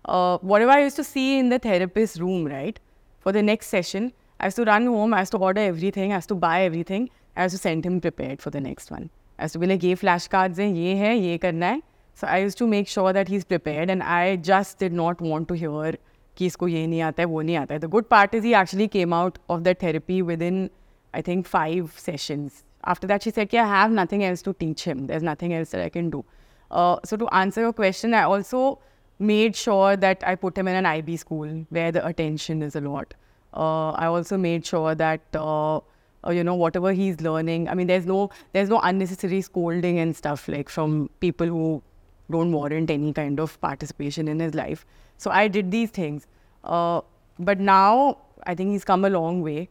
[0.06, 2.80] Uh, whatever I used to see in the therapist's room, right,
[3.20, 6.15] for the next session, I used to run home, I used to order everything, I
[6.15, 9.10] used to buy everything, I used to send him prepared for the next one.
[9.38, 11.82] I used to be like, ye flashcards hai, ye hai, ye karna hai.
[12.13, 15.48] So I used to make sure that he's prepared and I just did not want
[15.50, 15.94] to hear
[16.38, 17.81] कि इसको ये नहीं आता है, वो नहीं आता है.
[17.81, 20.71] The good part is he actually came out of that therapy within,
[21.12, 22.64] I think, five sessions.
[22.85, 25.07] After that, she said, I have nothing else to teach him.
[25.07, 26.25] There's nothing else that I can do.
[26.71, 28.79] Uh, so to answer your question, I also
[29.19, 32.81] made sure that I put him in an IB school where the attention is a
[32.81, 33.14] lot.
[33.55, 37.69] Uh, I also made sure that uh, uh, you know whatever he's learning.
[37.69, 41.83] I mean, there's no there's no unnecessary scolding and stuff like from people who
[42.31, 44.85] don't warrant any kind of participation in his life.
[45.20, 46.28] So I did these things.
[46.64, 47.02] Uh,
[47.38, 49.70] but now I think he's come a long way.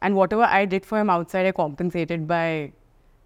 [0.00, 2.72] And whatever I did for him outside, I compensated by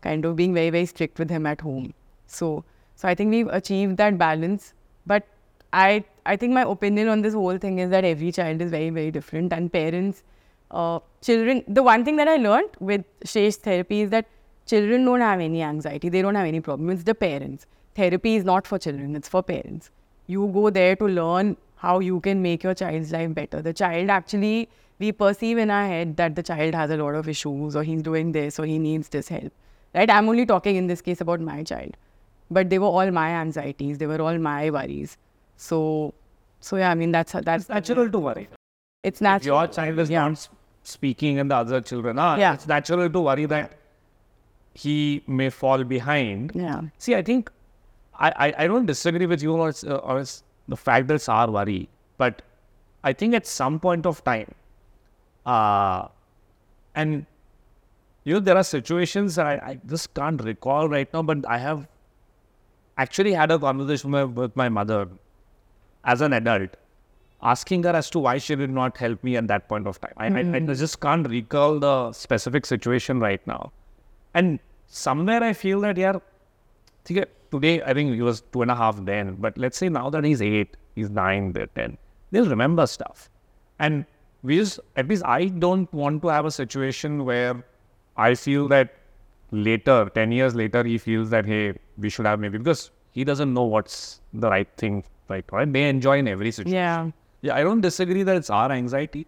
[0.00, 1.92] kind of being very, very strict with him at home.
[2.26, 4.72] So, so I think we've achieved that balance.
[5.06, 5.26] But
[5.72, 8.90] I, I think my opinion on this whole thing is that every child is very,
[8.90, 10.22] very different, and parents,
[10.70, 11.64] uh, children.
[11.68, 14.26] The one thing that I learned with speech therapy is that
[14.66, 16.08] children don't have any anxiety.
[16.08, 16.90] They don't have any problem.
[16.90, 17.66] It's the parents.
[17.94, 19.16] Therapy is not for children.
[19.16, 19.90] It's for parents.
[20.28, 23.60] You go there to learn how you can make your child's life better.
[23.62, 27.28] The child actually, we perceive in our head that the child has a lot of
[27.28, 29.52] issues or he's doing this or he needs this help.
[29.94, 30.10] Right?
[30.10, 31.96] I'm only talking in this case about my child.
[32.50, 35.16] But they were all my anxieties, they were all my worries.
[35.56, 36.14] So
[36.60, 38.48] so yeah, I mean that's that's Natural to worry.
[39.04, 39.58] It's If natural.
[39.58, 40.48] your child is not
[40.82, 42.54] speaking and the other children are, Yeah.
[42.54, 43.74] it's natural to worry that
[44.74, 46.52] he may fall behind.
[46.54, 46.82] Yeah.
[46.98, 47.50] See, I think
[48.18, 50.26] I, I don't disagree with you on, uh, on
[50.66, 52.42] the fact that are worry, but
[53.04, 54.52] I think at some point of time,
[55.46, 56.08] uh,
[56.94, 57.24] and
[58.24, 61.58] you know, there are situations that I, I just can't recall right now, but I
[61.58, 61.86] have
[62.98, 65.08] actually had a conversation with my, with my mother
[66.04, 66.70] as an adult,
[67.42, 70.12] asking her as to why she did not help me at that point of time.
[70.16, 70.36] I, mm.
[70.36, 70.72] I, I mm-hmm.
[70.74, 73.70] just can't recall the specific situation right now.
[74.34, 76.18] And somewhere I feel that, yeah,
[77.50, 80.24] today I think he was two and a half then, but let's say now that
[80.24, 81.98] he's eight, he's nine, they're ten,
[82.30, 83.30] they'll remember stuff.
[83.78, 84.04] And
[84.42, 87.64] we just, at least I don't want to have a situation where
[88.16, 88.94] I feel that
[89.50, 93.52] later, 10 years later, he feels that, hey, we should have maybe, because he doesn't
[93.52, 95.44] know what's the right thing, right?
[95.50, 95.72] right?
[95.72, 96.74] They enjoy in every situation.
[96.74, 97.10] Yeah.
[97.40, 99.26] Yeah, I don't disagree that it's our anxiety.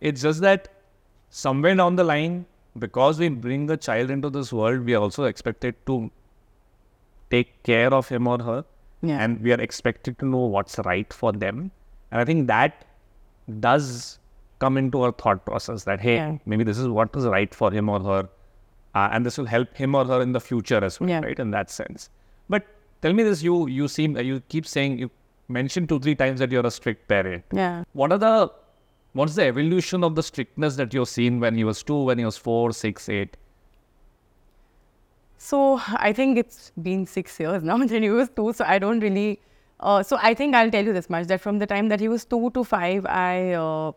[0.00, 0.68] It's just that
[1.30, 2.46] somewhere down the line,
[2.78, 6.10] because we bring the child into this world, we are also expected to
[7.30, 8.64] take care of him or her.
[9.02, 9.18] Yeah.
[9.22, 11.70] And we are expected to know what's right for them.
[12.10, 12.84] And I think that
[13.60, 14.18] does
[14.60, 16.38] come into our thought process that, hey, Yeah.
[16.46, 18.28] maybe this is what is right for him or her.
[18.94, 21.20] Uh, and this will help him or her in the future as well, Yeah.
[21.20, 21.38] right?
[21.38, 22.08] In that sense.
[22.48, 22.64] But
[23.02, 25.10] tell me this, you you seem, you keep saying, you
[25.48, 27.44] mentioned two, three times that you're a strict parent.
[27.52, 27.84] Yeah.
[27.92, 28.50] What are the
[29.12, 32.24] what's the evolution of the strictness that you've seen when he was two, when he
[32.24, 33.36] was four, six, eight?
[35.38, 38.52] So I think it's been six years now that he was two.
[38.52, 39.40] So I don't really.
[39.80, 42.08] Uh, so I think I'll tell you this much that from the time that he
[42.08, 43.92] was two to five, I uh,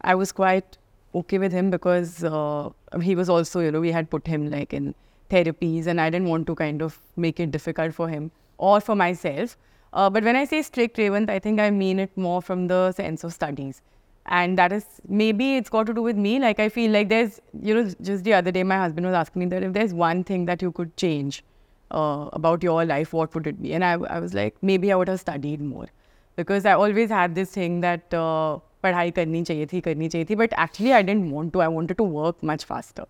[0.00, 0.76] I was quite
[1.14, 2.70] okay with him because uh,
[3.00, 4.94] he was also, you know, we had put him like in
[5.30, 8.94] therapies and I didn't want to kind of make it difficult for him or for
[8.94, 9.56] myself.
[9.92, 12.92] Uh, but when I say strict Revant, I think I mean it more from the
[12.92, 13.80] sense of studies
[14.25, 16.39] And that is maybe it's got to do with me.
[16.39, 19.39] Like I feel like there's, you know, just the other day my husband was asking
[19.39, 21.43] me that if there's one thing that you could change
[21.91, 23.73] uh, about your life, what would it be?
[23.73, 25.87] And I, I was like, maybe I would have studied more.
[26.35, 30.35] Because I always had this thing that uh, पढ़ाई करनी चाहिए थी करनी चाहिए थी
[30.41, 33.05] but actually I didn't want to I wanted to work much faster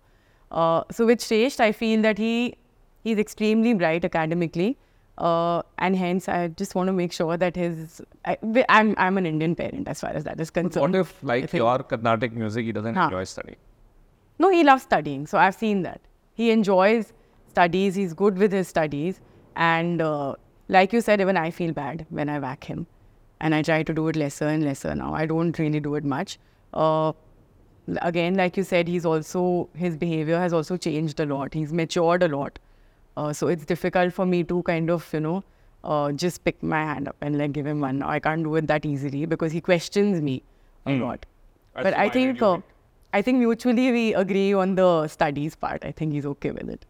[0.50, 2.32] uh, so with Shresht I feel that he
[3.04, 4.70] he's extremely bright academically
[5.17, 8.37] uh, and hence I just want to make sure that his I,
[8.69, 11.77] I'm I'm an Indian parent as far as that is concerned What if, like your
[11.79, 13.05] Carnatic music, he doesn't Huh.
[13.05, 13.57] enjoy studying?
[14.39, 15.25] no, he loves studying.
[15.27, 16.01] So I've seen that.
[16.33, 17.13] He enjoys
[17.47, 17.95] studies.
[17.95, 19.21] He's good with his studies.
[19.55, 20.35] And uh,
[20.67, 22.85] like you said, even I feel bad when I whack him.
[23.39, 25.13] And I try to do it lesser and lesser now.
[25.13, 26.37] I don't really do it much.
[26.73, 27.13] Uh,
[28.01, 31.53] again, like you said, he's also, his behavior has also changed a lot.
[31.53, 32.59] He's matured a lot.
[33.17, 35.43] Uh, so it's difficult for me to kind of, you know,
[35.83, 38.01] uh, just pick my hand up and like give him one.
[38.01, 40.43] I can't do it that easily because he questions me
[40.85, 41.25] a lot.
[41.73, 42.57] That's but I think uh.
[43.13, 45.85] I think mutually we agree on the studies part.
[45.85, 46.85] I think he's okay with it.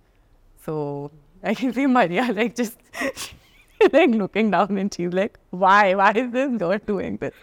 [0.66, 1.12] So
[1.44, 2.78] I can see Maria like just
[3.94, 5.94] like looking down and she's like, why?
[5.94, 7.34] Why is this girl doing this?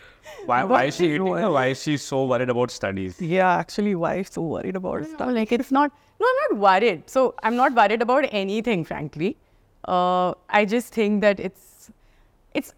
[0.45, 3.21] Why, why is she you eating know, or why is she so worried about studies?
[3.21, 5.91] Yeah, actually, why so worried about No, like it's not.
[6.19, 7.09] No, I'm not worried.
[7.09, 9.37] So I'm not worried about anything, frankly.
[9.87, 11.91] Uh, I just think that it's,
[12.53, 12.73] it's.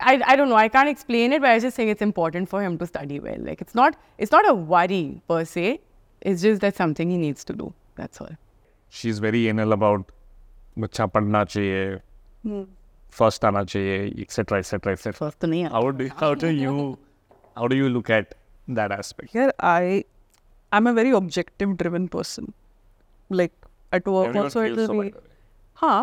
[0.00, 0.56] I, I don't know.
[0.56, 3.38] I can't explain it, but I just think it's important for him to study well.
[3.38, 3.96] Like it's not.
[4.18, 5.80] It's not a worry per se.
[6.20, 7.72] It's just that something he needs to do.
[7.94, 8.30] That's all.
[8.88, 10.12] She's very anal about
[10.78, 12.00] बच्चा पढ़ना चाहिए
[13.13, 16.75] first आना चाहिए etcetera etcetera etcetera first नहीं how do how do you
[17.57, 18.33] how do you look at
[18.69, 19.97] that aspect यार I
[20.71, 22.47] I am a very objective driven person
[23.29, 23.51] like
[23.93, 25.11] at work also it will be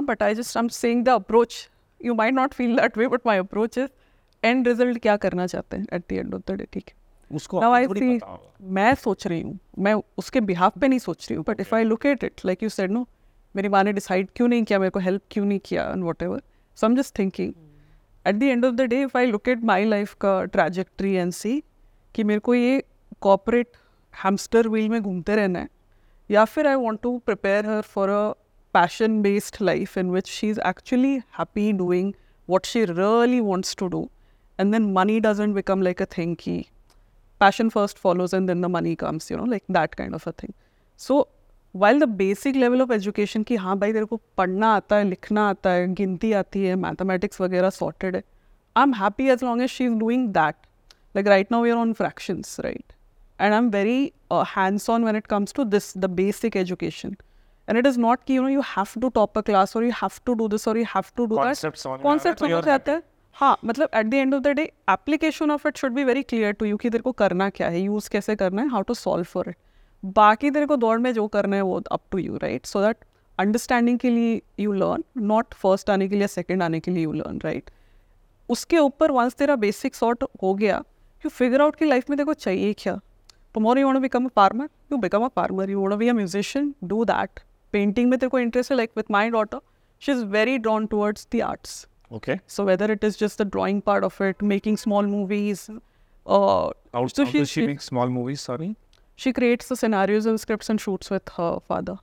[0.06, 1.68] but I just I am saying the approach
[2.00, 3.90] you might not feel that way but my approach is
[4.42, 6.96] end result क्या करना चाहते हैं at the end of the day ठीक है
[7.30, 8.20] उसको Now, I see,
[8.62, 11.84] मैं सोच रही हूँ मैं उसके बिहाफ पे नहीं सोच रही हूँ but if I
[11.84, 13.06] look at it like you said no
[13.54, 16.42] मेरी माँ ने डिसाइड क्यों नहीं किया मेरे को हेल्प क्यों नहीं किया and whatever
[16.77, 17.53] so am just thinking
[18.27, 21.31] at the end of the day if I look at my life का ट्रैजेक्ट्री एंड
[21.33, 21.63] सी
[22.15, 22.83] कि मेरे को ये
[23.21, 23.71] कॉपरेट
[24.13, 25.69] हैमस्टर व्हील में घूमते रहना है
[26.31, 28.33] या फिर I want to prepare her for a
[28.73, 32.13] passion based life in which she's actually happy doing
[32.49, 34.01] what she really wants to do
[34.59, 36.59] and then money doesn't become like a thing key
[37.41, 40.33] passion first follows and then the money comes you know like that kind of a
[40.33, 40.53] thing
[40.99, 41.27] so
[41.78, 45.48] while the basic level of education की हाँ भाई तेरे को पढ़ना आता है लिखना
[45.48, 48.22] आता है गिनती आती है मैथमेटिक्स वगैरह सॉर्टेड है।
[48.76, 50.54] I am happy as long as she is doing that
[51.16, 52.92] like right now we on fractions right
[53.40, 54.00] and I am very
[54.56, 57.16] hands on when it comes to this the basic education
[57.68, 59.90] and it is not की you know you have to top a class और you
[60.02, 61.66] have to do this और you have to do that
[62.02, 63.02] concept समझ आते हैं।
[63.36, 66.52] हाँ मतलब at the end of the day application of it should be very clear
[66.52, 69.24] to you कि तेरे को करना क्या है यूज़ कैसे करना है how to solve
[69.24, 69.56] for it
[70.04, 72.96] बाकी तेरे को दौड़ में जो करना है वो up to you right so that
[73.38, 77.12] understanding के लिए यू लर्न नॉट फ़र्स्ट आने के लिए सेकंड आने के लिए यू
[77.12, 77.70] लर्न राइट
[78.48, 80.76] उसके ऊपर वंस तेरा बेसिक सॉर्ट हो गया
[81.24, 83.00] यू फिगर आउट कि लाइफ में देखो चाहिए क्या?
[83.54, 86.74] Tomorrow you want become a farmer you become a farmer you want be a musician
[86.84, 87.40] do that
[87.72, 89.60] painting में तेरे को इंटरेस्ट है like with my daughter
[90.02, 92.34] she is very drawn towards the arts Okay.
[92.52, 96.36] so whether it is just the drawing part of it, making small movies, uh,
[96.94, 98.44] How, So she- she she- make small movies?
[98.48, 98.68] Sorry.
[99.22, 101.98] She creates the scenarios and scripts and shoots with her father.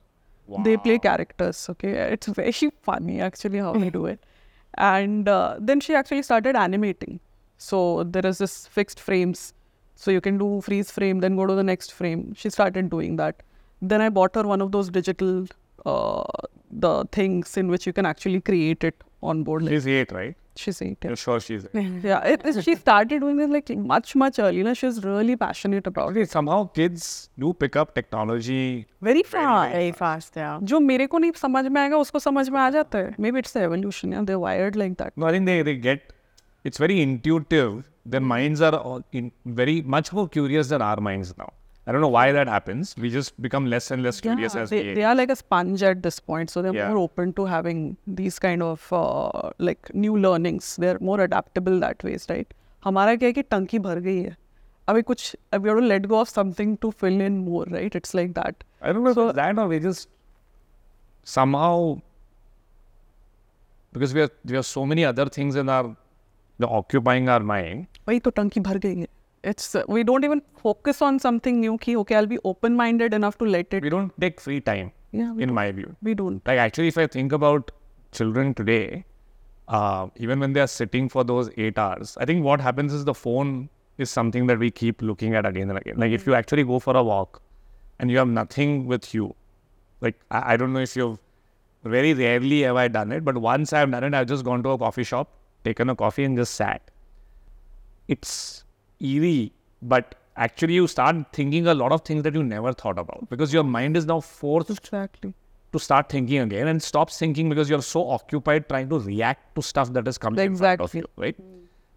[0.64, 1.68] They play characters.
[1.70, 2.52] Okay, it's very
[2.82, 4.24] funny actually how they do it.
[4.78, 7.18] And uh, then she actually started animating.
[7.56, 9.54] So there is this fixed frames.
[9.94, 12.34] So you can do freeze frame, then go to the next frame.
[12.34, 13.42] She started doing that.
[13.80, 15.46] Then I bought her one of those digital
[15.86, 16.24] uh,
[16.70, 19.66] the things in which you can actually create it on board.
[19.66, 20.36] She's eight, right?
[20.62, 20.98] She's eight.
[21.02, 21.10] yeah.
[21.10, 22.04] You're sure she's eight.
[22.04, 24.74] yeah, it, it- she started doing this like much much earlier.
[24.80, 26.30] She was really passionate about it.
[26.36, 27.06] Somehow kids
[27.44, 28.86] do pick up technology.
[29.10, 29.72] Very fast.
[29.74, 30.58] Very fast, yeah.
[30.72, 33.38] जो मेरे को नहीं समझ में आएगा उसको समझ में आ जाता है मे बी
[33.38, 36.12] इट्स एवोल्यूशन या they wired like that No, I think they, they get
[36.70, 37.76] it's very intuitive.
[38.14, 39.30] Their minds are all in
[39.60, 41.48] very much more curious than our minds now.
[41.87, 42.89] I don't know why that happens.
[43.03, 45.81] We just become less and less curious as they, we they are like a sponge
[45.91, 46.89] at this point so they're Yeah.
[46.89, 47.79] more open to having
[48.19, 52.53] these kind of uh, like new learnings they're more adaptable that ways right
[52.85, 54.35] हमारा क्या है कि टंकी भर गई है
[54.89, 58.31] अभी कुछ अभी to let go of something to fill in more right it's like
[58.39, 60.07] that I don't know So- if it's that or we just
[61.35, 61.73] somehow
[63.93, 65.95] because we have we have so many other things in our
[66.59, 67.85] the occupying our mind.
[68.07, 69.07] वही तो टंकी भर गई है
[69.42, 71.78] It's uh, we don't even focus on something new.
[71.78, 73.82] Ki okay, I'll be open-minded enough to let it.
[73.82, 75.94] We don't take free time, Yeah, in my view.
[76.02, 76.46] We don't.
[76.46, 77.70] Like actually, if I think about
[78.12, 79.04] children today,
[79.68, 83.04] uh, even when they are sitting for those eight hours, I think what happens is
[83.04, 83.68] the phone
[83.98, 85.96] is something that we keep looking at again and again.
[85.96, 87.40] Like if you actually go for a walk
[87.98, 89.34] and you have nothing with you,
[90.00, 91.18] like I, I don't know if you've
[91.84, 94.70] very rarely have I done it, but once I've done it, I've just gone to
[94.70, 95.30] a coffee shop,
[95.64, 96.90] taken a coffee, and just sat.
[98.08, 98.64] It's
[98.99, 99.51] eerie,
[99.81, 103.53] but actually you start thinking a lot of things that you never thought about because
[103.53, 105.33] your mind is now forced Exactly.
[105.73, 109.61] to start thinking again and stops thinking because you're so occupied trying to react to
[109.61, 111.01] stuff that is coming in front of Exactly.
[111.01, 111.35] you, right?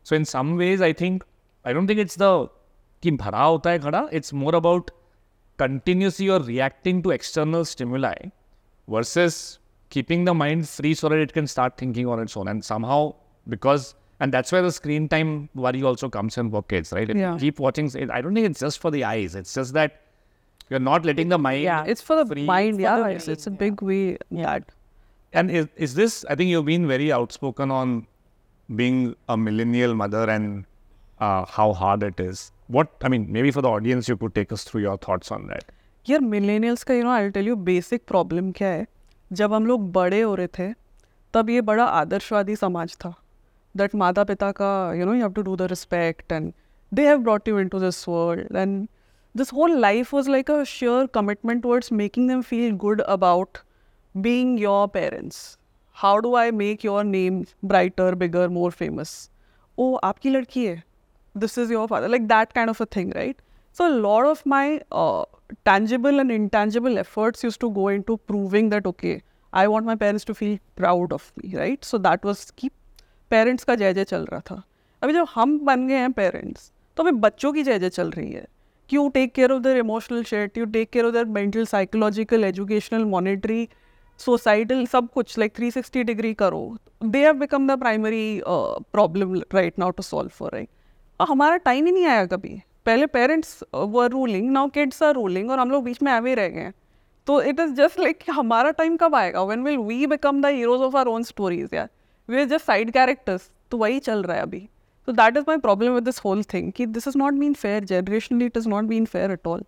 [0.02, 1.24] So in some ways, I think
[1.64, 2.48] I don't think it's the
[3.02, 4.08] कि भरा होता है खड़ा.
[4.12, 4.90] It's more about
[5.58, 8.14] continuously you're reacting to external stimuli
[8.88, 9.58] versus
[9.90, 12.48] keeping the mind free so that it can start thinking on its own.
[12.48, 13.14] And somehow
[13.48, 15.30] because and that's where the screen time
[15.66, 17.08] worry also comes in for kids, right?
[17.14, 17.36] If you Yeah.
[17.44, 19.34] keep watching, I don't think it's just for the eyes.
[19.42, 20.00] It's just that
[20.70, 21.62] you're not letting the mind.
[21.62, 21.84] Yeah.
[21.94, 22.76] It's for the free- mind.
[22.76, 24.70] for Yeah, the it's, it's a brain, big way that.
[25.32, 28.06] And is, is this, I think you've been very outspoken on
[28.82, 30.64] being a millennial mother and
[31.20, 32.50] uh, how hard it is.
[32.68, 35.48] What, I mean, maybe for the audience, you could take us through your thoughts on
[35.54, 35.64] that.
[36.08, 38.86] यार millennials का you know I tell you basic problem क्या है
[39.40, 40.72] जब हम लोग बड़े हो रहे थे
[41.34, 43.14] तब ये बड़ा आदर्शवादी समाज था
[43.81, 46.53] that mata pita ka, you know, you have to do the respect and
[46.91, 48.47] they have brought you into this world.
[48.63, 48.89] And
[49.35, 53.61] this whole life was like a sheer commitment towards making them feel good about
[54.21, 55.57] being your parents.
[55.91, 59.29] How do I make your name brighter, bigger, more famous?
[59.77, 60.83] Oh, aapki ladki hai.
[61.35, 62.09] This is your father.
[62.09, 63.41] Like that kind of a thing, right?
[63.71, 65.25] So a lot of my uh,
[65.65, 69.21] tangible and intangible efforts used to go into proving that okay,
[69.53, 71.83] I want my parents to feel proud of me, right?
[71.83, 72.73] So that was keep.
[73.29, 74.61] Parents का जय जय चल रहा था।
[75.01, 78.31] अभी जब हम बन गए हैं पेरेंट्स तो अभी बच्चों की जय जय चल रही
[78.31, 78.45] है।
[78.89, 82.43] कि you take care of their emotional shit you take care of their mental psychological
[82.43, 83.67] educational monetary
[84.19, 89.89] societal सब कुछ लाइक 360 डिग्री करो। They have become the primary problem right now
[89.89, 90.69] to solve for right
[91.19, 95.59] हमारा time ही नहीं आया कभी। पहले parents were ruling now kids are ruling और
[95.59, 96.73] हम लोग बीच में आवे रह गए हैं।
[97.27, 99.43] तो इट इज़ जस्ट लाइक हमारा टाइम कब आएगा?
[99.43, 101.89] When will we become the heroes of our own stories यार?
[102.29, 104.67] We are just side characters तो वही चल रहा है अभी
[105.07, 107.83] तो that is my problem with this whole thing कि this is not been fair
[107.91, 109.63] generationally it is not been fair at all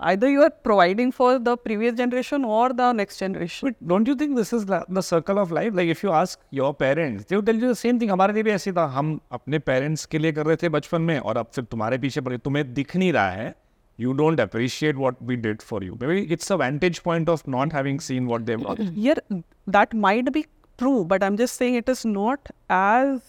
[0.00, 4.14] either you are providing for the previous generation or the next generation But don't you
[4.14, 5.74] think this is the circle of life?
[5.74, 8.10] Like if you ask your parents, they will tell you the same thing.
[8.10, 11.18] हमारे लिए भी ऐसी था हम अपने parents के लिए कर रहे थे बचपन में
[11.18, 13.54] और अब फिर तुम्हारे पीछे पड़े तुम्हें दिख नहीं रहा है
[13.98, 15.96] you don't appreciate what we did for you.
[16.00, 18.92] Maybe it's a vantage point of not having seen what they've done.
[19.06, 19.40] yeah
[19.78, 20.44] that might be
[20.78, 23.20] true but i'm just saying it is not as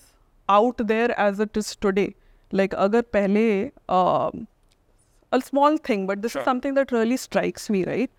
[0.50, 2.08] out there as it is today
[2.52, 3.46] like agar pehle
[3.98, 4.48] um,
[5.32, 6.42] a small thing but this Sure.
[6.42, 8.12] is something that really strikes me right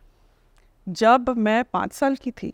[0.87, 2.53] जब मैं पाँच साल की थी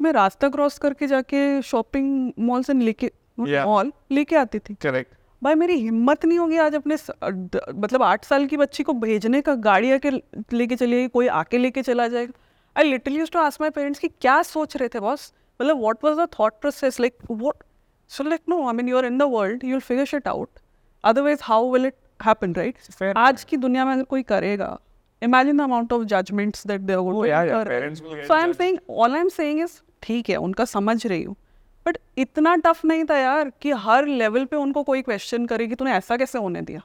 [0.00, 3.10] मैं रास्ता cross करके जाके शॉपिंग मॉल से लेके.
[3.38, 5.14] मॉल लेके आती थी Correct.
[5.42, 7.30] भाई मेरी हिम्मत नहीं होगी आज अपने अ,
[7.74, 10.10] मतलब आठ साल की बच्ची को भेजने का गाड़ी आके
[10.52, 12.32] लेके चलिए कोई आके लेके चला जाएगा
[12.76, 16.04] I literally use to ask my parents कि क्या सोच रहे थे बॉस मतलब what
[16.04, 17.62] was the thought process like what
[18.10, 20.60] so like no I mean you're in the world you will figure it out
[21.04, 24.78] otherwise how will it happen right आज की दुनिया में कोई करेगा
[25.22, 29.60] imagine the amount of judgement that they so I am saying all I am saying
[29.60, 31.36] is ठीक है उनका समझ रही हूँ
[31.86, 35.74] बट इतना टफ नहीं था यार कि हर लेवल पर उनको कोई क्वेश्चन करे कि
[35.74, 36.80] तूने ऐसा कैसे होने दिया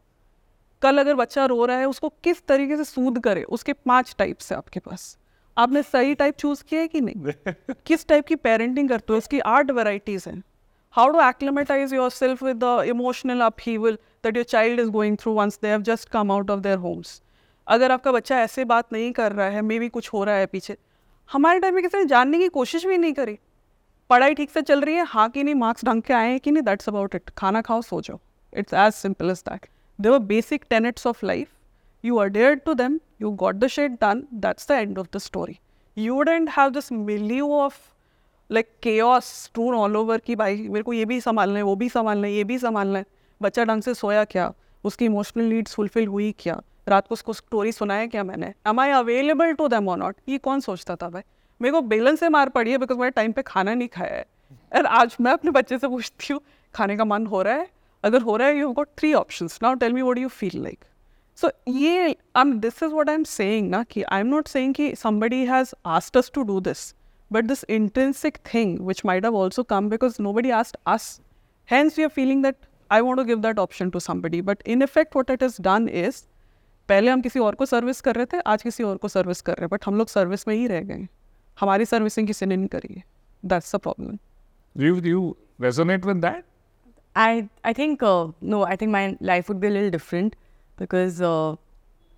[0.82, 4.52] कल अगर बच्चा रो रहा है उसको किस तरीके से सूद करे उसके पाँच टाइप्स
[4.52, 5.18] है आपके पास
[5.58, 7.34] आपने सही टाइप चूज़ किया है कि नहीं?
[7.86, 9.18] किस टाइप की पेरेंटिंग करते हो?
[9.18, 10.42] उसकी आठ वेराइटीज हैं।
[10.96, 15.60] How do acclimatise yourself with the emotional upheaval that your child is going through once
[15.62, 17.22] they have just come out of their homes
[17.68, 20.46] अगर आपका बच्चा ऐसे बात नहीं कर रहा है मे भी कुछ हो रहा है
[20.46, 20.78] पीछे।
[21.30, 23.38] हमारे टाइम में किसी ने जानने की कोशिश भी नहीं करी।
[24.10, 26.52] पढ़ाई ठीक से चल रही है हाँ कि नहीं मार्क्स ढंग के आए हैं कि
[26.52, 28.20] नहीं दैट्स अबाउट इट खाना खाओ सो जाओ।
[28.54, 29.68] It's as simple as that
[30.00, 31.53] they were basic tenets of life
[32.04, 35.60] you adhered to them, you got the shit done, that's the end of the story.
[35.98, 37.76] You wouldn't have this milieu of
[38.50, 41.90] like chaos strewn all over कि भाई मेरे को ये भी संभालना है वो भी
[41.90, 43.06] संभालना है ये भी संभालना है।
[43.42, 44.54] बच्चा ढंग से सोया क्या?
[44.84, 46.62] उसकी इमोशनल नीड्स फुलफिल हुई क्या?
[46.88, 48.54] रात को उसको स्टोरी सुनाया क्या मैंने?
[48.68, 51.22] Am I available to them और नॉट ये कौन सोचता था भाई?
[51.62, 54.26] मेरे को बेलन से मार पड़ी है बिकॉज़ मैंने टाइम पे खाना नहीं खाया है।
[54.76, 56.42] और आज मैं अपने बच्चे से पूछती हूँ
[56.76, 57.68] खाने का मन हो रहा है?
[58.04, 60.86] अगर हो रहा है you got three option now tell me what you feel like
[61.36, 64.96] so ये this is what I am saying ना कि आई एम नॉट सेंग कि
[64.96, 66.96] somebody has asked us to do this
[67.32, 71.22] but this intrinsic thing which might have also come because nobody asked us
[71.72, 72.56] hence you're feeling that
[72.92, 74.42] I want want to give that option to somebody.
[74.50, 76.24] But in effect what it is done
[76.90, 79.52] पहले हम किसी और को service कर रहे थे आज किसी और को सर्विस कर
[79.52, 81.08] रहे हैं। बट हम लोग सर्विस में ही रह गए
[81.60, 83.04] हमारी सर्विसिंग किसी ने नहीं करी है।
[83.46, 84.18] That's a problem
[84.84, 86.46] you you resonate with that
[87.16, 88.00] I I think
[88.44, 90.36] no I think my life would different
[90.84, 91.56] a because uh,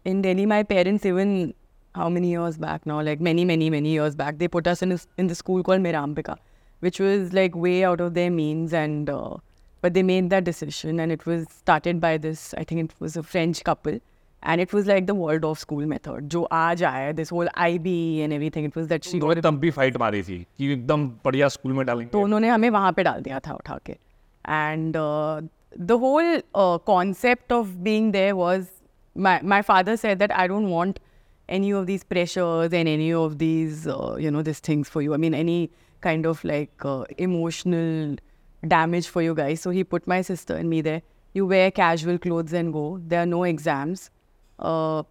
[0.03, 1.53] in Delhi, my parents even
[1.93, 4.89] how many years back now, like many many many years back, they put us in
[4.89, 6.37] this, in the school called Mirambika,
[6.79, 9.37] which was like way out of their means, and uh,
[9.81, 12.53] but they made that decision, and it was started by this.
[12.57, 13.99] I think it was a French couple.
[14.47, 16.29] And it was like the Waldorf school method.
[16.29, 18.65] जो आज आया, this whole IB and everything.
[18.65, 21.85] It was that she उन्होंने तब भी fight मारी थी कि एकदम बढ़िया स्कूल में
[21.85, 23.97] डालेंगे तो उन्होंने हमें वहाँ पे डाल दिया था उठा के
[25.75, 28.67] the whole uh, concept of being there was
[29.13, 30.99] my, my father said that I don't want
[31.47, 35.13] any of these pressures and any of these, uh, you know, these things for you.
[35.13, 35.71] I mean, any
[36.01, 38.15] kind of like uh, emotional
[38.67, 39.61] damage for you guys.
[39.61, 41.01] So he put my sister and me there.
[41.33, 42.99] You wear casual clothes and go.
[43.05, 44.09] There are no exams.
[44.57, 45.03] Uh,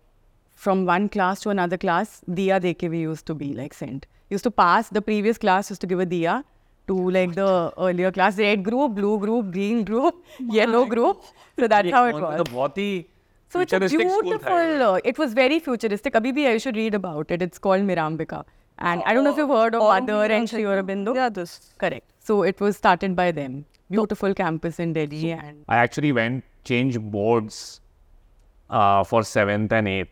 [0.54, 4.06] from one class to another class, diya deke we used to be like sent.
[4.30, 6.44] Used to pass, the previous class used to give a diya
[6.87, 11.22] to like the earlier class red group, blue group, green group, My yellow group.
[11.59, 12.72] So that's how it was.
[12.74, 13.07] The
[13.49, 15.01] so it's beautiful.
[15.05, 16.14] It was very futuristic.
[16.14, 17.41] Abhi bhi, I should read about it.
[17.41, 18.45] It's called Mirambika.
[18.78, 21.14] And I don't know if you've heard of oh, Mother and Sri Aurobindo.
[21.14, 21.72] Yeah, this.
[21.78, 22.11] Correct.
[22.18, 23.64] So it was started by them.
[23.91, 25.20] Beautiful campus in Delhi.
[25.20, 27.80] So, and I actually went, changed boards
[28.70, 30.09] uh, for 7th and 8th.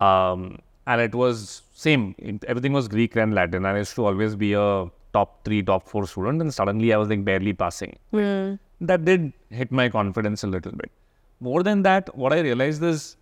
[0.00, 2.14] Um, and it was same.
[2.46, 3.66] Everything was Greek and Latin.
[3.66, 6.97] And it used to always be a top three, top four student, and suddenly I
[6.97, 7.97] was like barely passing.
[8.81, 10.91] That did hit my confidence a little bit.
[11.39, 13.15] More than that, what I realized is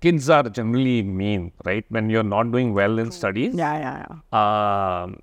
[0.00, 1.84] kids are generally mean, right?
[1.88, 5.02] When you're not doing well in studies, yeah, yeah, yeah.
[5.02, 5.18] um,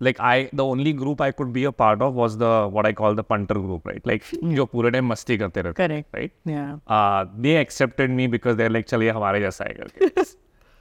[0.00, 2.92] like I, the only group I could be a part of was the what I
[2.92, 4.04] call the punter group, right?
[4.06, 4.22] Like
[4.58, 6.14] जो पूरे time मस्ती करते रहते हैं, Correct.
[6.14, 6.32] right?
[6.44, 6.76] Yeah.
[6.86, 10.10] Uh, they accepted me because they're like चलिए हमारे जैसा है करके,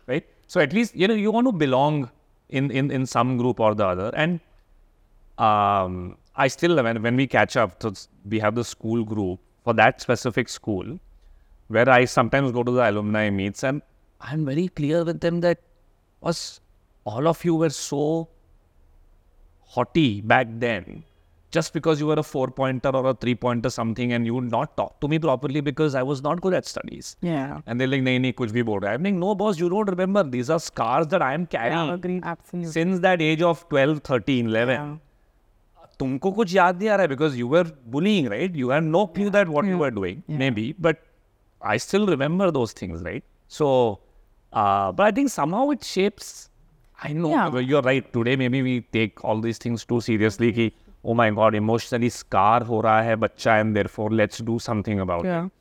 [0.09, 0.27] right?
[0.46, 2.10] So at least you know you want to belong
[2.48, 4.40] in in in some group or the other, and
[5.38, 7.92] um, I still when when we catch up, so
[8.28, 10.98] we have the school group for that specific school,
[11.68, 13.82] where I sometimes go to the alumni meets, and
[14.20, 15.58] I'm very clear with them that
[16.20, 16.60] was
[17.04, 18.28] all of you were so
[19.60, 21.02] haughty back then
[21.51, 24.51] just because you were a four pointer or a three pointer something and you would
[24.51, 27.15] not talk to me properly because I was not good at studies.
[27.21, 27.61] Yeah.
[27.65, 28.93] And they're like, nahi, nahi, kuch bhi bol raha hai.
[28.95, 30.23] I'm like, no, boss, you don't remember.
[30.23, 32.23] These are scars that I am carrying Agreed.
[32.25, 32.71] Absolutely.
[32.71, 34.73] since that age of 12, 13, 11.
[34.79, 34.95] Yeah.
[35.99, 37.63] तुमको कुछ याद नहीं आ रहा है because you were
[37.93, 38.53] bullying, right?
[38.63, 40.99] You had no clue that what you were doing, maybe, but
[41.61, 43.23] I still remember those things, right?
[43.47, 43.69] So,
[44.53, 46.49] uh, but I think somehow it shapes.
[47.07, 47.47] I know Yeah.
[47.55, 48.11] well, you're right.
[48.13, 50.51] Today, maybe we take all these things too seriously.
[50.59, 50.67] कि
[51.04, 55.52] oh my god, emotionally scar हो रहा है बच्चा, let's do something about yeah it.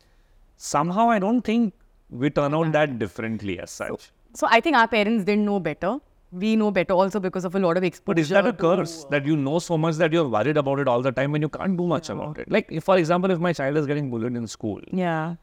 [0.58, 1.74] Somehow, I don't think
[2.12, 4.12] we turn out that differently as such.
[4.34, 6.00] So I think our parents didn't know better.
[6.32, 8.14] We know better also because of a lot of exposure.
[8.14, 10.88] But is that a curse that you know so much that you're worried about it
[10.88, 12.16] all the time when you can't do much yeah.
[12.16, 12.50] about it?
[12.50, 15.36] Like, if, for example, if my child is getting bullied in school, Yeah.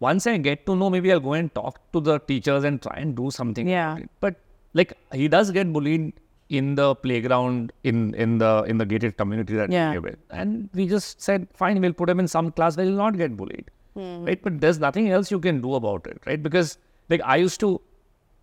[0.00, 2.96] once I get to know, maybe I'll go and talk to the teachers and try
[2.96, 3.68] and do something.
[3.68, 3.98] Yeah.
[4.20, 4.36] But
[4.74, 6.12] like, he does get bullied
[6.58, 9.90] in the playground in in the in the gated community that Yeah.
[9.90, 12.86] we live in, and we just said, fine, we'll put him in some class where
[12.86, 14.42] he'll not get bullied, right?
[14.48, 16.42] But there's nothing else you can do about it, right?
[16.42, 16.76] Because
[17.14, 17.70] like I used to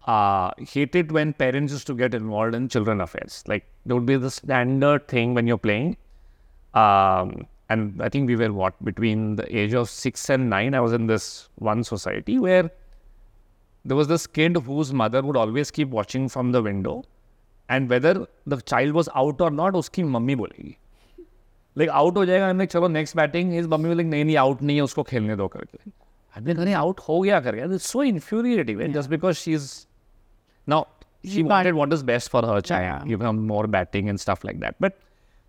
[0.08, 3.44] uh, hate it when parents used to get involved in children affairs.
[3.54, 5.98] Like there would be the standard thing when you're playing.
[6.74, 10.74] Um, and I think we were what between the age of six and nine.
[10.74, 12.72] I was in this one society where
[13.86, 17.04] there was this kid whose mother would always keep watching from the window,
[17.70, 20.76] and whether the child was out और not उसकी mummy बोलेगी।
[21.78, 24.78] Like out हो जाएगा हमने चलो next batting is mummy बोलेंगे नहीं नहीं आउट नहीं
[24.78, 25.92] है उसको खेलने दो करके।
[26.36, 29.72] हमने कहा आउट हो गया कर गया। So infuriating just because she is
[30.68, 30.84] now
[31.26, 34.94] she wanted what is best for her चाय more batting and stuff like that but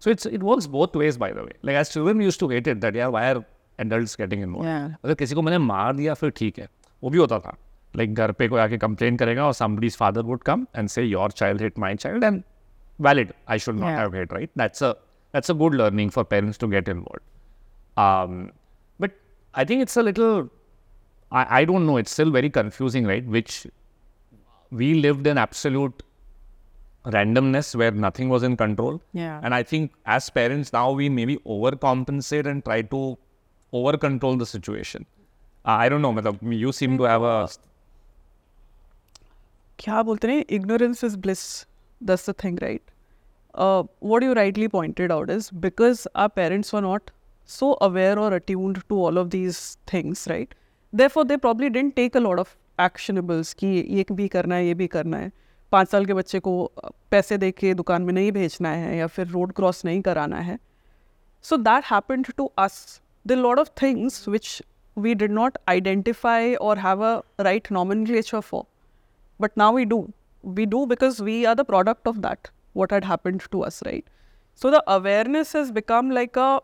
[0.02, 2.68] so it's it work both ways by the way like as children use to wait
[2.68, 3.42] it that यार wire
[3.80, 4.54] adult getting in
[5.04, 6.68] अगर किसी को मैंने मार दिया फिर ठीक है।
[7.02, 7.56] वो भी होता था।
[7.95, 11.27] लाइक घर पे कोई आके कंप्लेन करेगा और somebody's father would come and say your
[11.41, 12.43] child hit my child and
[13.07, 13.99] valid I should not Yeah.
[14.01, 14.91] have hit right that's a
[15.37, 17.25] that's a good learning for parents to get involved
[18.05, 18.35] um,
[19.05, 19.15] but
[19.53, 20.49] I think it's a little
[21.31, 23.55] I, I don't know it's still very confusing right which
[24.81, 26.03] we lived in absolute
[27.15, 29.39] randomness where nothing was in control Yeah.
[29.43, 33.17] and I think as parents now we maybe overcompensate and try to
[33.73, 35.05] over control the situation.
[35.65, 37.47] Uh, I don't know, matlab, you seem to have a
[39.80, 41.40] क्या बोलते हैं ignorance is bliss
[42.00, 42.90] this the thing right
[44.04, 47.10] what you rightly pointed out is because our parents are not
[47.48, 49.58] so aware और attuned to all of these
[49.92, 50.54] things right
[50.92, 54.66] they for they probably didn't take a lot of actionables कि ये भी करना है,
[54.66, 55.30] ये भी करना है।
[55.72, 56.72] पाँच साल के बच्चे को
[57.10, 60.58] पैसे दे के दुकान में नहीं भेजना है या फिर रोड क्रॉस नहीं कराना है।
[61.44, 64.62] So that happened to us the lot of things which
[64.96, 68.64] we did not identify और have a right nomenclature for
[69.40, 70.12] But now we do.
[70.42, 74.06] We do because we are the product of that, what had happened to us, right?
[74.54, 76.60] So the awareness has become like a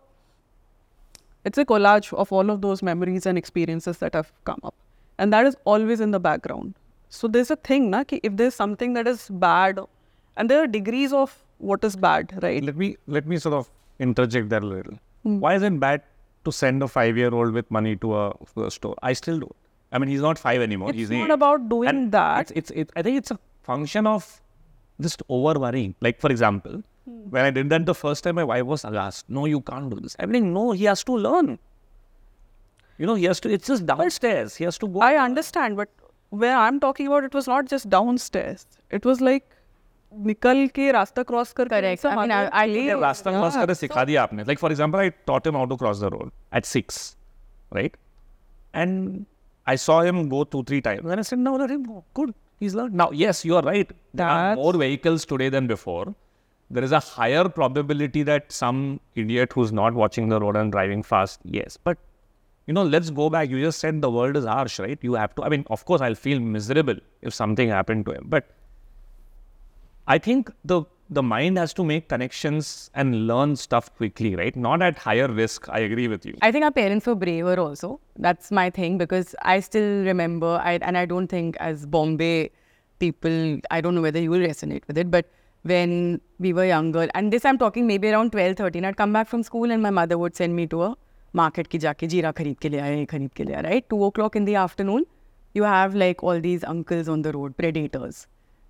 [1.47, 4.75] it's a collage of all of those memories and experiences that have come up.
[5.19, 6.75] And that is always in the background.
[7.09, 9.79] So there's a thing, na, ki if there's something that is bad,
[10.37, 12.63] and there are degrees of what is bad, right?
[12.63, 14.99] Let me let me sort of interject that a little.
[15.23, 15.39] Hmm.
[15.45, 16.03] Why is it bad
[16.45, 18.97] to send a five-year-old with money to a, to a store?
[19.03, 19.55] I still do.
[19.92, 20.90] I mean, he's not five anymore.
[20.90, 21.32] It's he's not eight.
[21.32, 22.42] about doing And that.
[22.42, 24.42] It's, it's it, I think it's a function of
[25.00, 25.96] just over worrying.
[26.02, 29.30] Like for example, when I did that the first time, my wife was aghast.
[29.30, 30.16] No, you can't do this.
[30.20, 31.60] I'm like, no, he has to learn.
[32.98, 33.52] You know, he has to.
[33.52, 34.56] It's just downstairs.
[34.56, 35.02] He has to go.
[35.02, 35.90] I understand, but
[36.30, 38.66] where I'm talking about, it was not just downstairs.
[38.90, 39.46] It was like
[40.14, 42.06] निकल के रास्ता cross कर Correct.
[42.06, 45.10] I mean, I, I Yeah, रास्ता cross करे सिखा दिया आपने like for example I
[45.26, 47.16] taught him how to cross the road at six
[47.72, 47.96] right
[48.74, 49.26] and
[49.67, 51.05] I saw him go two three times.
[51.05, 52.05] And I said no let him go.
[52.15, 52.35] Good.
[52.61, 52.95] He's learned.
[52.95, 53.91] Now yes you are right.
[54.15, 56.15] There are more vehicles today than before.
[56.71, 61.03] There is a higher probability that some idiot who's not watching the road and driving
[61.03, 61.77] fast yes.
[61.77, 61.99] But
[62.67, 63.51] you know let's go back.
[63.51, 64.99] You just said the world is harsh right?
[65.03, 68.27] You have to I mean of course I'll feel miserable if something happened to him.
[68.29, 68.51] But
[70.07, 74.57] I think the the mind has to make connections and learn stuff quickly, right?
[74.57, 75.69] Not at higher risk.
[75.69, 76.37] I agree with you.
[76.43, 78.01] I think our parents were braver also.
[78.19, 82.51] That's my thing because I still remember, I, and I don't think as Bombay
[82.99, 85.27] people, I don't know whether you will resonate with it, but
[85.63, 89.29] when we were younger, and this I'm talking maybe around 12, 13, I'd come back
[89.29, 90.97] from school and my mother would send me to a
[91.33, 93.89] market ki jaake jeera khareed ke le aaya, ye khareed ke le right?
[93.89, 95.05] Two o'clock in the afternoon,
[95.55, 98.27] you have like all these uncles on the road, predators,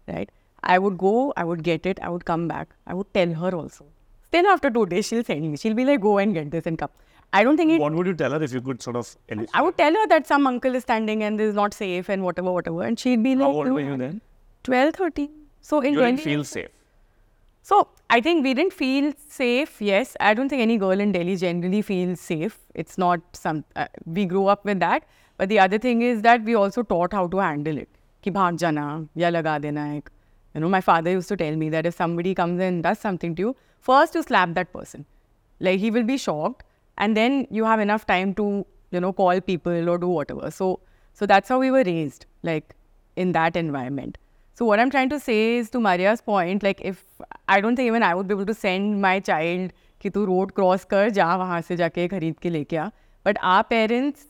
[0.08, 0.30] right?
[0.65, 2.69] I would go, I would get it, I would come back.
[2.87, 3.85] I would tell her also.
[4.31, 5.57] Then after two days, she'll send me.
[5.57, 6.89] She'll be like, go and get this and come.
[7.33, 9.15] I don't think it What would you tell her if you could sort of?
[9.29, 9.49] elucidate?
[9.53, 12.23] I would tell her that some uncle is standing and this is not safe and
[12.23, 12.83] whatever, whatever.
[12.83, 14.21] And she'd be like, How old "No, were you then?
[14.63, 15.29] 12, 13.
[15.61, 16.67] So in You didn't Delhi, feel safe.
[17.63, 19.81] so I think we didn't feel safe.
[19.81, 22.57] Yes, I don't think any girl in Delhi generally feels safe.
[22.75, 23.63] It's not some.
[23.75, 25.03] Uh, we grew up with that.
[25.37, 27.89] But the other thing is that we also taught how to handle it.
[28.23, 28.85] कि भाग जाना
[29.17, 30.09] या लगा देना एक.
[30.55, 33.35] You know, my father used to tell me that if somebody comes and does something
[33.35, 35.05] to you, first you slap that person.
[35.59, 36.63] Like he will be shocked,
[36.97, 40.51] and then you have enough time to you know call people or do whatever.
[40.51, 40.79] So
[41.13, 42.75] so that's how we were raised, like
[43.15, 44.17] in that environment.
[44.53, 47.03] So what I'm trying to say is to Maria's point, like if
[47.47, 49.71] I don't think even I would be able to send my child
[50.01, 52.89] कि तू road cross कर जा वहाँ से जाके खरीद के लेके आ.
[53.23, 54.25] But our parents,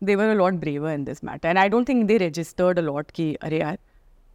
[0.00, 2.82] they were a lot braver in this matter, and I don't think they registered a
[2.82, 3.78] lot कि अरे यार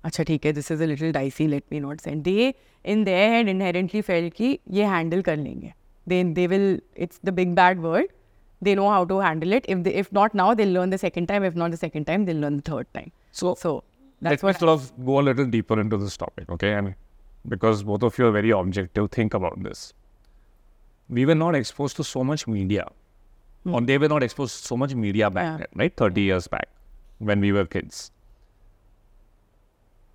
[0.04, 2.24] अच्छा ठीक है this is a little dicey, let me not send.
[2.24, 2.54] They
[2.94, 5.72] in their head inherently felt कि ये handle कर लेंगे.
[7.54, 8.06] Bad word.
[8.66, 9.64] They know how to handle it.
[9.68, 11.42] If they, if not now, they'll learn the second time.
[11.44, 13.10] If not the second time, they'll learn the third time.
[13.32, 13.82] So, So
[14.20, 14.54] that's let what.
[14.54, 16.72] me sort of go a little deeper into this topic, okay?
[16.72, 16.94] And
[17.48, 19.92] because both of you are very objective, think about this.
[21.08, 22.86] We were not exposed to so much media,
[23.66, 25.56] or they were not exposed to so much media back Yeah.
[25.58, 25.96] then, right?
[25.96, 26.68] 30 years back
[27.18, 28.10] when we were kids.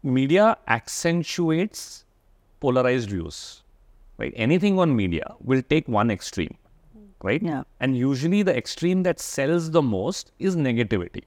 [0.03, 2.05] Media accentuates
[2.59, 3.63] polarized views,
[4.17, 4.33] right?
[4.35, 6.55] Anything on media will take one extreme,
[7.23, 7.41] right?
[7.41, 7.63] Yeah.
[7.79, 11.23] And usually the extreme that sells the most is negativity.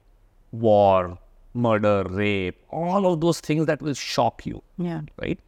[0.53, 1.19] War,
[1.55, 5.03] murder, rape, all of those things that will shock you, Yeah.
[5.21, 5.39] right?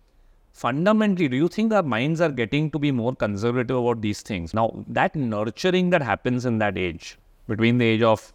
[0.52, 4.52] Fundamentally, do you think our minds are getting to be more conservative about these things?
[4.52, 7.18] Now, that nurturing that happens in that age,
[7.48, 8.32] between the age of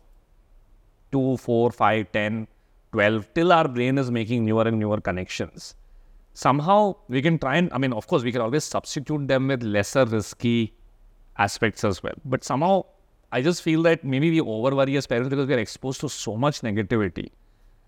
[1.12, 2.48] 2, 4, 5, 10,
[2.92, 5.76] 12, till our brain is making newer and newer connections.
[6.34, 9.64] Somehow we can try and, I mean, of course, we can always substitute them with
[9.64, 10.74] lesser risky
[11.38, 12.14] aspects as well.
[12.26, 12.86] But somehow
[13.32, 16.10] I just feel that maybe we over worry as parents because we are exposed to
[16.10, 17.32] so much negativity.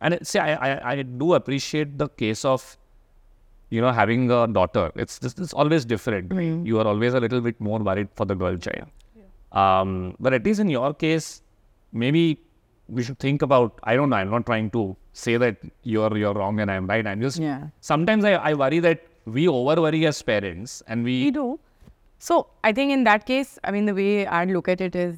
[0.02, 2.78] And it, see, I, I, I do appreciate the case of,
[3.70, 4.92] you know, having a daughter.
[4.96, 6.34] It's just, it's always different.
[6.34, 6.66] right?
[6.66, 8.88] You are always a little bit more worried for the girl child.
[9.52, 11.42] Um, but at least in your case,
[11.92, 12.40] maybe
[12.89, 13.79] we should think about.
[13.83, 14.17] I don't know.
[14.17, 17.07] I'm not trying to say that you're you're wrong and I'm right.
[17.07, 17.69] I'm just Yeah.
[17.81, 19.05] sometimes I, I worry that
[19.39, 21.47] we over worry as parents and We we do.
[22.19, 25.17] So I think in that case, I mean, the way I'd look at it is,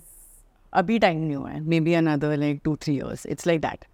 [0.75, 3.25] अभी time नहीं हुआ है, maybe another like two three years.
[3.35, 3.85] It's like that.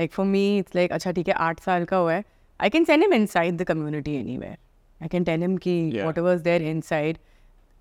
[0.00, 2.24] Like for me, it's like अच्छा ठीक है आठ साल का हुआ है.
[2.60, 4.56] I can send him inside the community anywhere.
[5.04, 6.06] I can tell him ki Yeah.
[6.10, 7.18] whatever's there inside.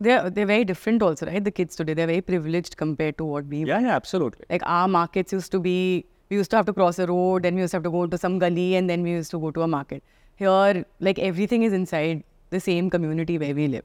[0.03, 1.43] They're they're very different also, right?
[1.43, 3.67] The kids today they're very privileged compared to what we were.
[3.71, 4.45] Yeah, yeah, absolutely.
[4.49, 7.55] Like our markets used to be, we used to have to cross a road, then
[7.55, 9.51] we used to have to go to some gully, and then we used to go
[9.51, 10.03] to a market.
[10.37, 13.83] Here, like everything is inside the same community where we live.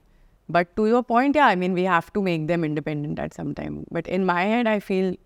[0.48, 3.52] But to your point, yeah, I mean, we have to make them independent at some
[3.54, 3.84] time.
[3.90, 5.16] But in my head, I feel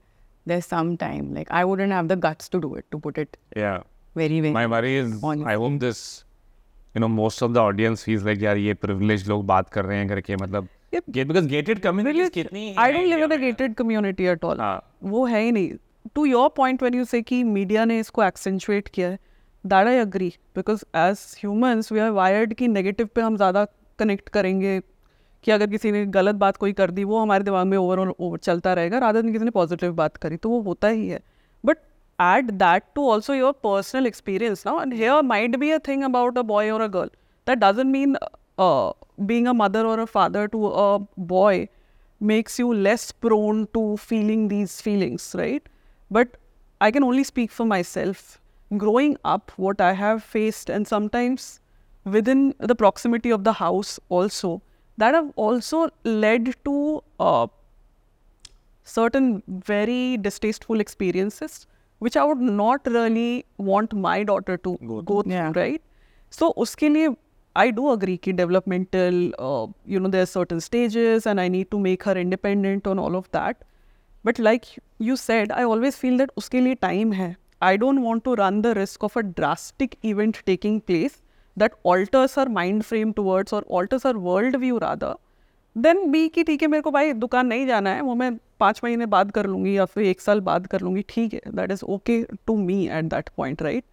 [0.46, 1.34] there's some time.
[1.34, 3.82] Like I wouldn't have the guts to do it, to put it Yeah.
[4.14, 4.52] very, very.
[4.52, 5.44] My worry is, Honestly.
[5.52, 6.24] I hope this,
[6.94, 9.98] you know, most of the audience feels like, यार ये privileged लोग बात कर रहे
[9.98, 14.45] हैं करके मतलब because gated community कितनी I don't live in a gated community at
[14.45, 14.61] all
[15.03, 15.71] वो है ही नहीं.
[16.15, 19.19] To your point when you say कि मीडिया ने इसको एक्सेंचुएट किया है
[19.63, 23.65] that I agree because as humans we are wired कि नेगेटिव पे हम ज़्यादा
[23.99, 24.79] कनेक्ट करेंगे
[25.43, 28.37] कि अगर किसी ने गलत बात कोई कर दी वो हमारे दिमाग में ओवरऑल ओवर
[28.37, 31.19] चलता रहेगा राधा दिन किसी ने पॉजिटिव बात करी तो वो होता ही है.
[31.63, 31.77] But
[32.19, 36.37] at that too also your personal experience ना and here might be a thing about
[36.37, 37.09] a boy और a girl
[37.47, 38.15] that doesn't mean
[38.58, 38.92] uh,
[39.26, 41.68] being a mother or a father to a boy
[42.20, 45.68] makes you less prone to feeling these feelings right
[46.10, 46.36] but
[46.80, 48.40] i can only speak for myself
[48.84, 51.60] growing up what i have faced and sometimes
[52.16, 54.50] within the proximity of the house also
[54.96, 57.46] that have also led to uh,
[58.84, 61.66] certain very distasteful experiences
[61.98, 65.52] which I would not really want my daughter to Go go, through, Yeah.
[65.56, 65.82] right?
[66.30, 67.08] So उसके लिए
[67.55, 71.69] I do agree कि developmental, uh, you know, there are certain stages and I need
[71.71, 73.63] to make her independent on all of that.
[74.25, 74.65] But like
[74.99, 77.35] you said, I always feel that उसके लिए time है.
[77.61, 81.21] I don't want to run the risk of a drastic event taking place
[81.57, 85.13] that alters her mind frame towards or alters her world view rather
[85.75, 88.79] than be कि ठीक है मेरे को भाई दुकान नहीं जाना है वो मैं पाँच
[88.83, 91.83] महीने बाद कर लूँगी या फिर एक साल बाद कर लूँगी ठीक है that is
[91.93, 93.83] okay to me at that point right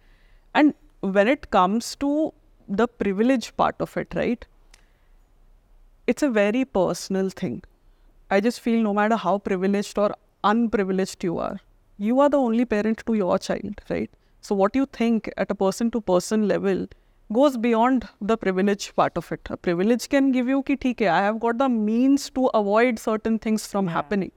[0.55, 0.73] and
[1.15, 2.11] when it comes to
[2.77, 4.45] the privilege part of it, right?
[6.07, 7.63] It's a very personal thing.
[8.29, 11.59] I just feel no matter how privileged or unprivileged you are,
[11.97, 14.09] you are the only parent to your child, right?
[14.39, 16.87] So, what you think at a person to person level
[17.31, 19.41] goes beyond the privilege part of it.
[19.49, 23.37] A privilege can give you, ki, hai, I have got the means to avoid certain
[23.37, 23.93] things from yeah.
[23.93, 24.31] happening.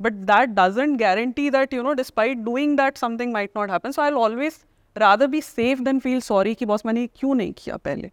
[0.00, 3.92] But that doesn't guarantee that, you know, despite doing that, something might not happen.
[3.92, 4.64] So, I'll always
[4.98, 8.10] rather be safe than feel sorry कि boss मैंने क्यों नहीं किया पहले?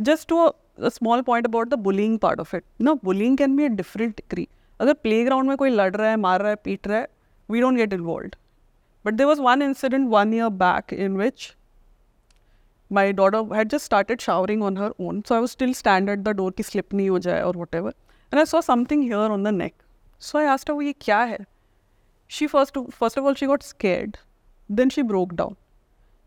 [0.00, 3.64] Just to a small point about the bullying part of it ना bullying can be
[3.64, 4.48] a different degree
[4.80, 7.08] अगर playground में कोई लड़ रहा है, मार रहा है, पीट रहा है
[7.50, 8.30] we don't get involve
[9.06, 11.56] but there was one incident one year back in which
[12.92, 16.18] my daughter had just started showering on her own so I वो still stand at
[16.18, 17.90] the door की स्लिप नहीं हो जाए और whatever
[18.24, 19.74] and I saw something hair on the neck
[20.20, 21.38] so I asked वो ये क्या है?
[22.28, 24.16] She first first of all she got scared
[24.70, 25.56] then she broke down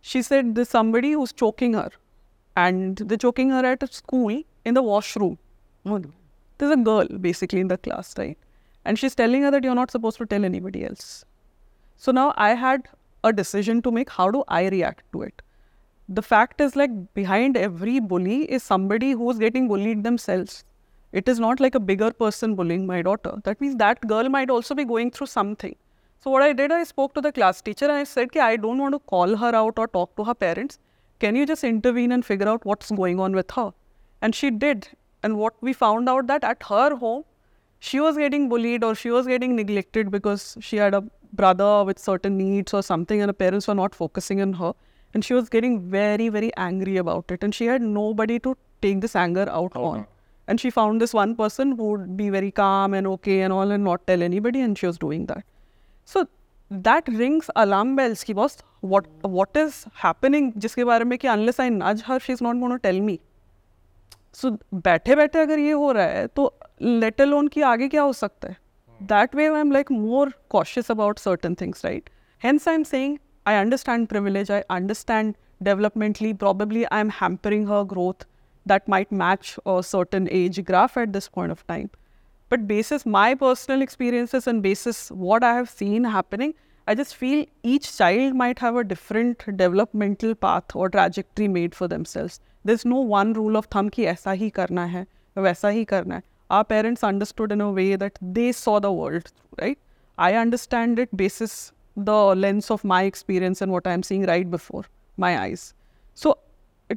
[0.08, 1.90] She said there's somebody who's choking her.
[2.56, 5.40] And they're choking her at a school in the washroom.
[5.84, 8.38] There's a girl basically in the class, right?
[8.86, 11.26] And she's telling her that you're not supposed to tell anybody else.
[11.98, 12.88] So now I had
[13.24, 14.12] a decision to make.
[14.12, 15.42] How do I react to it?
[16.08, 20.64] The fact is, like, behind every bully is somebody who's getting bullied themselves.
[21.14, 23.34] It is not like a bigger person bullying my daughter.
[23.44, 25.76] That means that girl might also be going through something.
[26.26, 28.56] So what I did, I spoke to the class teacher and I said, "Ki I
[28.62, 30.80] don't want to call her out or talk to her parents.
[31.24, 33.66] Can you just intervene and figure out what's going on with her?
[34.24, 34.88] And she did.
[35.22, 37.22] And what we found out that at her home,
[37.92, 41.06] she was getting bullied or she was getting neglected because she had a
[41.44, 44.74] brother with certain needs or something and her parents were not focusing on her.
[45.14, 47.44] And she was getting very, very angry about it.
[47.44, 50.00] And she had nobody to take this anger out oh, on.
[50.00, 50.08] on.
[50.48, 53.70] And she found this one person who would be very calm and okay and all
[53.70, 54.62] and not tell anybody.
[54.62, 55.44] And she was doing that.
[56.10, 56.24] So
[56.72, 61.60] that rings alarm bells की boss what what is happening जिसके बारे में कि unless
[61.62, 63.20] I nudge her she is not gonna tell me
[64.34, 68.14] so बैठे बैठे अगर ये हो रहा है तो लेट लोन की आगे क्या हो
[68.14, 68.58] सकता है?
[69.00, 72.10] That way I am like more cautious about certain things right
[72.42, 75.34] hence I am saying I understand privilege I understand
[75.64, 78.28] developmentally probably I am hampering her growth
[78.66, 81.88] that might match certain age graph at this point of time
[82.49, 86.55] but basis my personal experiences and basis what i have seen happening
[86.87, 91.89] i just feel each child might have a different developmental path or trajectory made for
[91.89, 95.07] themselves there's no one rule of thumb कि ऐसा ही करना है
[95.39, 99.29] वैसा ही करना है our parents understood in a way that they saw the world
[99.63, 99.79] right
[100.19, 101.73] i understand it basis
[102.11, 104.85] the lens of my experience and what i'm seeing right before
[105.25, 105.75] my eyes
[106.15, 106.37] so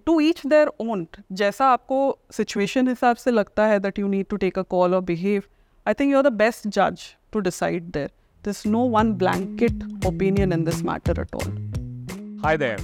[0.06, 2.00] to each their own जैसा आपको
[2.34, 5.50] situation हिसाब से लगता है that you need to take a call or behave
[5.86, 8.10] I think you're the best judge to decide there
[8.44, 11.54] there's no one blanket opinion in this matter at all
[12.44, 12.78] Hi there.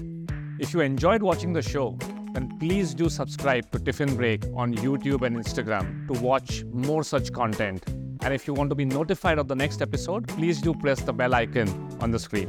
[0.57, 1.97] If you enjoyed watching the show,
[2.33, 7.33] then please do subscribe to Tiffin Break on YouTube and Instagram to watch more such
[7.33, 7.83] content.
[8.21, 11.11] And if you want to be notified of the next episode, please do press the
[11.11, 11.67] bell icon
[11.99, 12.47] on the screen.